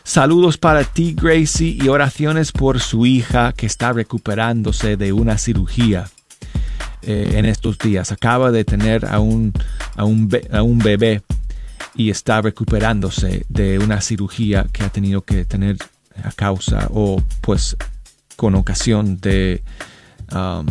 Saludos 0.05 0.57
para 0.57 0.85
ti, 0.85 1.15
Gracie, 1.15 1.77
y 1.79 1.87
oraciones 1.89 2.51
por 2.51 2.81
su 2.81 3.05
hija 3.05 3.53
que 3.53 3.67
está 3.67 3.93
recuperándose 3.93 4.97
de 4.97 5.13
una 5.13 5.37
cirugía. 5.37 6.07
Eh, 7.07 7.35
en 7.39 7.45
estos 7.45 7.77
días. 7.77 8.13
Acaba 8.13 8.51
de 8.51 8.65
tener 8.65 9.05
a 9.05 9.21
un, 9.21 9.53
a 9.95 10.05
un, 10.05 10.31
a 10.51 10.63
un 10.63 10.79
bebé 10.79 11.23
y 11.95 12.09
está 12.09 12.41
recuperándose 12.41 13.45
de 13.51 13.79
una 13.79 14.01
cirugía 14.01 14.67
que 14.73 14.85
ha 14.85 14.89
tenido 14.89 15.21
que 15.21 15.45
tener 15.45 15.77
a 16.23 16.33
causa 16.33 16.89
o 16.95 17.23
pues 17.43 17.77
con 18.37 18.55
ocasión 18.55 19.21
de... 19.21 19.63
Um, 20.33 20.67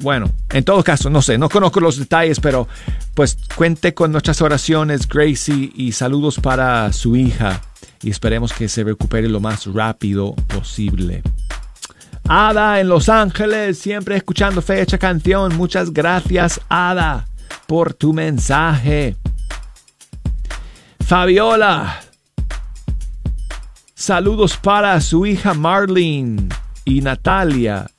bueno, 0.00 0.30
en 0.50 0.64
todo 0.64 0.82
caso, 0.82 1.08
no 1.08 1.22
sé, 1.22 1.38
no 1.38 1.48
conozco 1.48 1.78
los 1.78 1.96
detalles, 1.96 2.40
pero 2.40 2.66
pues 3.14 3.38
cuente 3.54 3.94
con 3.94 4.10
nuestras 4.10 4.42
oraciones, 4.42 5.06
Gracie, 5.06 5.70
y 5.74 5.92
saludos 5.92 6.40
para 6.40 6.92
su 6.92 7.14
hija 7.14 7.60
y 8.02 8.10
esperemos 8.10 8.52
que 8.52 8.68
se 8.68 8.82
recupere 8.82 9.28
lo 9.28 9.38
más 9.38 9.66
rápido 9.66 10.34
posible. 10.48 11.22
Ada 12.26 12.80
en 12.80 12.88
Los 12.88 13.08
Ángeles, 13.10 13.78
siempre 13.78 14.16
escuchando 14.16 14.62
fecha 14.62 14.96
canción. 14.96 15.54
Muchas 15.56 15.92
gracias, 15.92 16.60
Ada, 16.68 17.26
por 17.66 17.92
tu 17.92 18.14
mensaje. 18.14 19.16
Fabiola, 21.00 22.00
saludos 23.94 24.56
para 24.56 24.98
su 25.02 25.26
hija 25.26 25.52
Marlene 25.52 26.48
y 26.86 27.02
Natalia, 27.02 27.90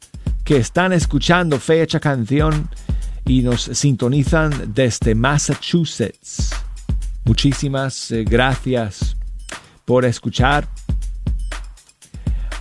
que 0.43 0.57
están 0.57 0.91
escuchando 0.91 1.59
fecha 1.59 1.99
canción 1.99 2.67
y 3.26 3.43
nos 3.43 3.61
sintonizan 3.61 4.73
desde 4.73 5.13
Massachusetts. 5.13 6.49
Muchísimas 7.26 8.09
eh, 8.11 8.23
gracias 8.23 9.15
por 9.86 10.03
escuchar. 10.03 10.67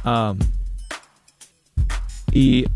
Um, 0.05 0.39
y 2.35 2.67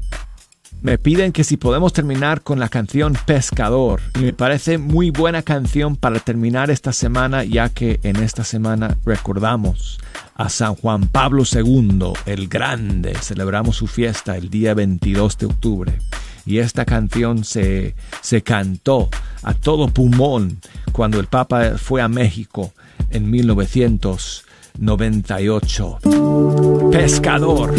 me 0.81 0.97
piden 0.97 1.33
que 1.33 1.43
si 1.43 1.57
podemos 1.57 1.93
terminar 1.93 2.43
con 2.43 2.61
la 2.61 2.69
canción 2.69 3.15
Pescador. 3.27 4.01
Me 4.21 4.33
parece 4.33 4.79
muy 4.79 5.11
buena 5.11 5.43
canción 5.43 5.97
para 5.97 6.21
terminar 6.21 6.71
esta 6.71 6.93
semana, 6.93 7.43
ya 7.43 7.69
que 7.69 7.99
en 8.05 8.15
esta 8.17 8.45
semana 8.45 8.97
recordamos 9.05 9.99
a 10.37 10.49
San 10.49 10.77
Juan 10.77 11.09
Pablo 11.09 11.43
II, 11.51 12.13
el 12.27 12.47
Grande. 12.47 13.15
Celebramos 13.15 13.75
su 13.77 13.89
fiesta 13.89 14.37
el 14.37 14.51
día 14.51 14.75
22 14.75 15.39
de 15.39 15.47
octubre. 15.47 15.99
Y 16.47 16.59
esta 16.59 16.85
canción 16.85 17.43
se, 17.45 17.97
se 18.23 18.43
cantó 18.43 19.09
a 19.43 19.55
todo 19.55 19.89
pulmón 19.89 20.61
cuando 20.93 21.19
el 21.19 21.27
Papa 21.27 21.73
fue 21.77 22.01
a 22.01 22.07
México 22.09 22.73
en 23.11 23.29
1998. 23.31 25.99
Pescador. 26.93 27.75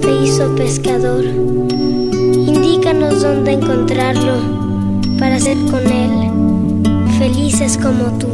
Te 0.00 0.10
hizo 0.24 0.54
pescador. 0.54 1.24
Indícanos 1.24 3.22
dónde 3.22 3.52
encontrarlo 3.52 4.34
para 5.18 5.38
ser 5.38 5.56
con 5.70 5.86
Él 5.86 6.28
felices 7.18 7.76
como 7.82 8.04
tú. 8.18 8.28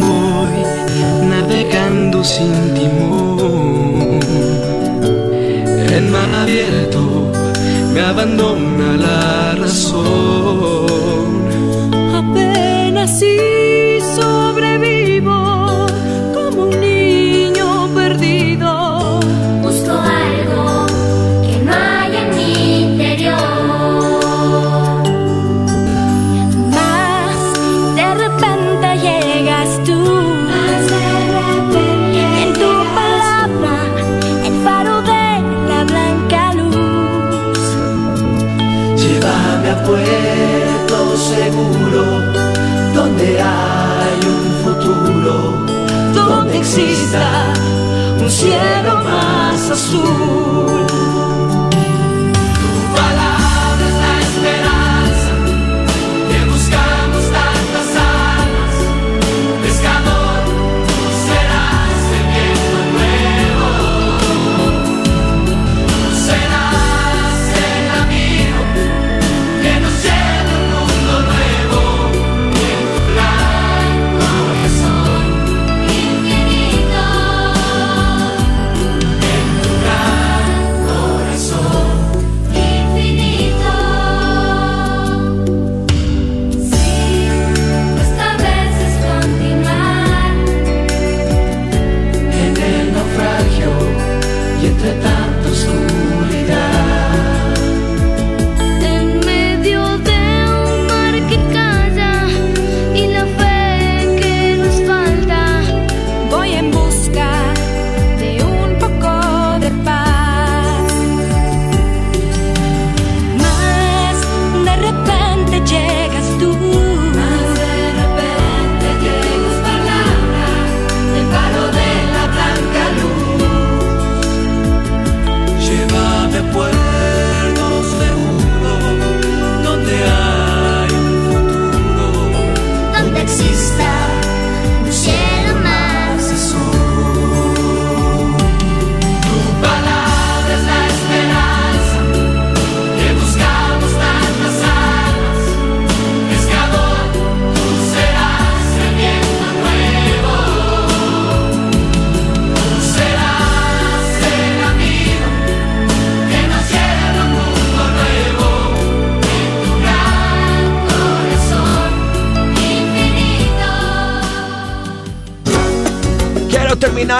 Voy 0.00 0.56
navegando 1.30 2.22
sin 2.22 2.74
timón. 2.74 4.20
En 5.96 6.12
mar 6.12 6.30
abierto 6.42 7.00
me 7.94 8.00
abandona 8.00 8.96
la 8.96 9.54
razón. 9.54 11.15
Exista 46.78 47.52
un 48.20 48.30
cielo 48.30 48.96
más 49.02 49.70
azul. 49.70 50.75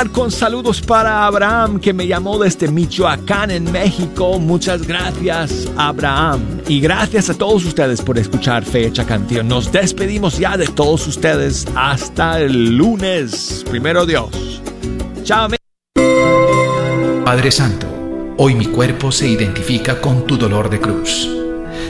Con 0.04 0.30
saludos 0.30 0.82
para 0.82 1.24
Abraham 1.24 1.80
que 1.80 1.94
me 1.94 2.06
llamó 2.06 2.38
desde 2.38 2.70
Michoacán 2.70 3.50
en 3.50 3.72
México. 3.72 4.38
Muchas 4.38 4.86
gracias 4.86 5.66
Abraham. 5.76 6.60
Y 6.68 6.80
gracias 6.80 7.30
a 7.30 7.34
todos 7.34 7.64
ustedes 7.64 8.02
por 8.02 8.18
escuchar 8.18 8.62
Fecha 8.62 9.06
Canción. 9.06 9.48
Nos 9.48 9.72
despedimos 9.72 10.38
ya 10.38 10.58
de 10.58 10.66
todos 10.66 11.06
ustedes 11.06 11.66
hasta 11.74 12.40
el 12.40 12.76
lunes. 12.76 13.64
Primero 13.70 14.04
Dios. 14.04 14.60
Chao. 15.24 15.48
Padre 17.24 17.50
Santo, 17.50 17.86
hoy 18.36 18.54
mi 18.54 18.66
cuerpo 18.66 19.10
se 19.10 19.28
identifica 19.28 20.00
con 20.00 20.26
tu 20.26 20.36
dolor 20.36 20.68
de 20.68 20.78
cruz. 20.78 21.26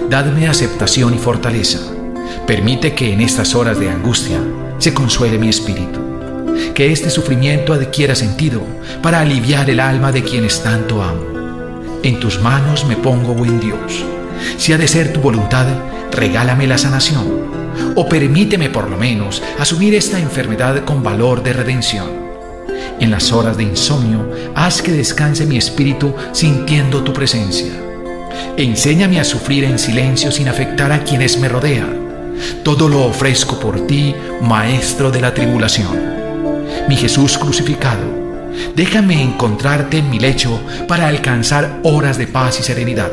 Dadme 0.09 0.47
aceptación 0.47 1.15
y 1.15 1.19
fortaleza. 1.19 1.81
Permite 2.47 2.95
que 2.95 3.13
en 3.13 3.21
estas 3.21 3.57
horas 3.57 3.81
de 3.81 3.91
angustia 3.91 4.39
se 4.79 4.95
consuele 4.95 5.39
mi 5.39 5.49
espíritu. 5.49 6.16
Que 6.77 6.93
este 6.93 7.09
sufrimiento 7.09 7.73
adquiera 7.73 8.15
sentido 8.15 8.61
para 9.03 9.21
aliviar 9.21 9.71
el 9.71 9.81
alma 9.81 10.13
de 10.13 10.23
quienes 10.23 10.63
tanto 10.63 11.03
amo. 11.03 11.23
En 12.03 12.21
tus 12.21 12.39
manos 12.43 12.85
me 12.85 12.97
pongo, 12.97 13.33
buen 13.33 13.59
Dios. 13.61 14.05
Si 14.59 14.75
ha 14.75 14.77
de 14.77 14.87
ser 14.87 15.11
tu 15.11 15.21
voluntad, 15.21 15.67
regálame 16.13 16.67
la 16.67 16.77
sanación. 16.77 17.47
O 17.95 18.07
permíteme 18.07 18.69
por 18.69 18.91
lo 18.91 18.99
menos 18.99 19.43
asumir 19.59 19.95
esta 19.95 20.19
enfermedad 20.19 20.85
con 20.85 21.03
valor 21.03 21.43
de 21.43 21.55
redención. 21.55 22.11
En 23.01 23.11
las 23.11 23.33
horas 23.33 23.57
de 23.57 23.63
insomnio, 23.63 24.31
haz 24.55 24.83
que 24.83 24.93
descanse 24.93 25.47
mi 25.47 25.57
espíritu 25.57 26.15
sintiendo 26.33 27.03
tu 27.03 27.15
presencia. 27.15 27.73
Enséñame 28.59 29.19
a 29.19 29.25
sufrir 29.25 29.65
en 29.65 29.79
silencio 29.79 30.31
sin 30.31 30.47
afectar 30.47 30.93
a 30.93 31.05
quienes 31.05 31.39
me 31.39 31.49
rodean. 31.49 32.35
Todo 32.63 32.87
lo 32.91 33.07
ofrezco 33.07 33.59
por 33.59 33.87
ti, 33.87 34.15
Maestro 34.43 35.11
de 35.11 35.23
la 35.23 35.33
tribulación. 35.33 36.16
Mi 36.89 36.97
Jesús 36.97 37.37
crucificado, 37.37 38.03
déjame 38.77 39.21
encontrarte 39.21 39.99
en 39.99 40.09
mi 40.09 40.21
lecho 40.21 40.61
para 40.87 41.09
alcanzar 41.09 41.81
horas 41.83 42.17
de 42.17 42.29
paz 42.29 42.61
y 42.61 42.63
serenidad. 42.63 43.11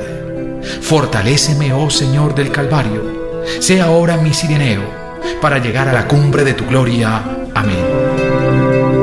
Fortaléceme, 0.82 1.74
oh 1.74 1.90
Señor 1.90 2.36
del 2.36 2.52
Calvario. 2.52 3.42
Sea 3.60 3.86
ahora 3.86 4.18
mi 4.18 4.34
sireneo 4.34 4.84
para 5.42 5.58
llegar 5.58 5.88
a 5.88 5.94
la 5.94 6.08
cumbre 6.08 6.44
de 6.44 6.54
tu 6.54 6.66
gloria. 6.68 7.24
Amén. 7.56 9.03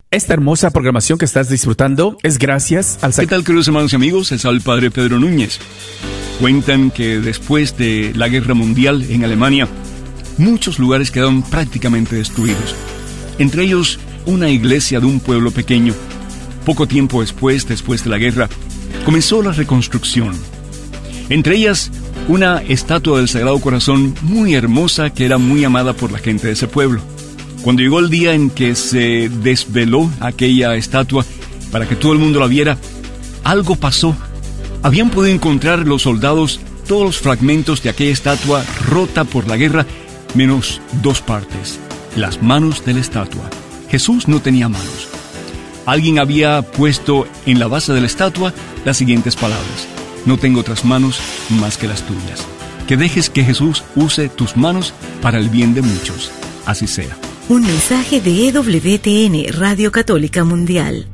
Esta 0.13 0.33
hermosa 0.33 0.71
programación 0.71 1.17
que 1.17 1.23
estás 1.23 1.47
disfrutando 1.47 2.17
es 2.21 2.37
gracias 2.37 2.99
al... 3.01 3.13
¿Qué 3.13 3.27
tal, 3.27 3.45
queridos 3.45 3.69
hermanos 3.69 3.93
y 3.93 3.95
amigos? 3.95 4.33
Es 4.33 4.43
el 4.43 4.59
Padre 4.59 4.91
Pedro 4.91 5.17
Núñez. 5.19 5.57
Cuentan 6.41 6.91
que 6.91 7.21
después 7.21 7.77
de 7.77 8.11
la 8.13 8.27
Guerra 8.27 8.53
Mundial 8.53 9.05
en 9.09 9.23
Alemania, 9.23 9.69
muchos 10.37 10.79
lugares 10.79 11.11
quedaron 11.11 11.43
prácticamente 11.43 12.17
destruidos. 12.17 12.75
Entre 13.39 13.63
ellos, 13.63 14.01
una 14.25 14.49
iglesia 14.49 14.99
de 14.99 15.05
un 15.05 15.21
pueblo 15.21 15.49
pequeño. 15.51 15.93
Poco 16.65 16.89
tiempo 16.89 17.21
después, 17.21 17.65
después 17.65 18.03
de 18.03 18.09
la 18.09 18.17
guerra, 18.17 18.49
comenzó 19.05 19.41
la 19.41 19.53
reconstrucción. 19.53 20.33
Entre 21.29 21.55
ellas, 21.55 21.89
una 22.27 22.61
estatua 22.63 23.19
del 23.19 23.29
Sagrado 23.29 23.61
Corazón 23.61 24.13
muy 24.23 24.55
hermosa 24.55 25.11
que 25.11 25.23
era 25.23 25.37
muy 25.37 25.63
amada 25.63 25.93
por 25.93 26.11
la 26.11 26.19
gente 26.19 26.47
de 26.47 26.53
ese 26.53 26.67
pueblo. 26.67 27.01
Cuando 27.61 27.83
llegó 27.83 27.99
el 27.99 28.09
día 28.09 28.33
en 28.33 28.49
que 28.49 28.75
se 28.75 29.29
desveló 29.29 30.09
aquella 30.19 30.75
estatua 30.75 31.25
para 31.71 31.87
que 31.87 31.95
todo 31.95 32.13
el 32.13 32.19
mundo 32.19 32.39
la 32.39 32.47
viera, 32.47 32.77
algo 33.43 33.75
pasó. 33.75 34.15
Habían 34.83 35.11
podido 35.11 35.33
encontrar 35.33 35.87
los 35.87 36.01
soldados 36.01 36.59
todos 36.87 37.03
los 37.03 37.17
fragmentos 37.19 37.83
de 37.83 37.89
aquella 37.89 38.11
estatua 38.11 38.65
rota 38.89 39.23
por 39.23 39.47
la 39.47 39.57
guerra, 39.57 39.85
menos 40.33 40.81
dos 41.03 41.21
partes, 41.21 41.79
las 42.15 42.41
manos 42.41 42.83
de 42.83 42.95
la 42.95 42.99
estatua. 42.99 43.49
Jesús 43.89 44.27
no 44.27 44.41
tenía 44.41 44.67
manos. 44.67 45.07
Alguien 45.85 46.19
había 46.19 46.61
puesto 46.63 47.27
en 47.45 47.59
la 47.59 47.67
base 47.67 47.93
de 47.93 48.01
la 48.01 48.07
estatua 48.07 48.53
las 48.85 48.97
siguientes 48.97 49.35
palabras, 49.35 49.87
no 50.25 50.37
tengo 50.37 50.59
otras 50.59 50.85
manos 50.85 51.19
más 51.49 51.77
que 51.77 51.87
las 51.87 52.03
tuyas. 52.03 52.45
Que 52.87 52.97
dejes 52.97 53.29
que 53.29 53.43
Jesús 53.43 53.83
use 53.95 54.29
tus 54.29 54.57
manos 54.57 54.93
para 55.21 55.37
el 55.37 55.49
bien 55.49 55.73
de 55.73 55.81
muchos. 55.81 56.31
Así 56.65 56.87
sea. 56.87 57.17
Un 57.51 57.63
mensaje 57.63 58.21
de 58.21 58.47
EWTN, 58.47 59.59
Radio 59.59 59.91
Católica 59.91 60.45
Mundial. 60.45 61.09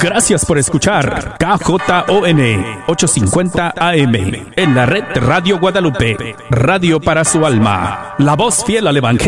Gracias 0.00 0.46
por 0.46 0.56
escuchar 0.56 1.36
KJON 1.38 2.64
850 2.86 3.74
AM 3.76 4.14
en 4.56 4.74
la 4.74 4.86
red 4.86 5.04
Radio 5.16 5.58
Guadalupe, 5.60 6.16
radio 6.48 6.98
para 6.98 7.22
su 7.26 7.44
alma, 7.44 8.14
la 8.16 8.34
voz 8.34 8.64
fiel 8.64 8.86
al 8.86 8.96
Evangelio. 8.96 9.18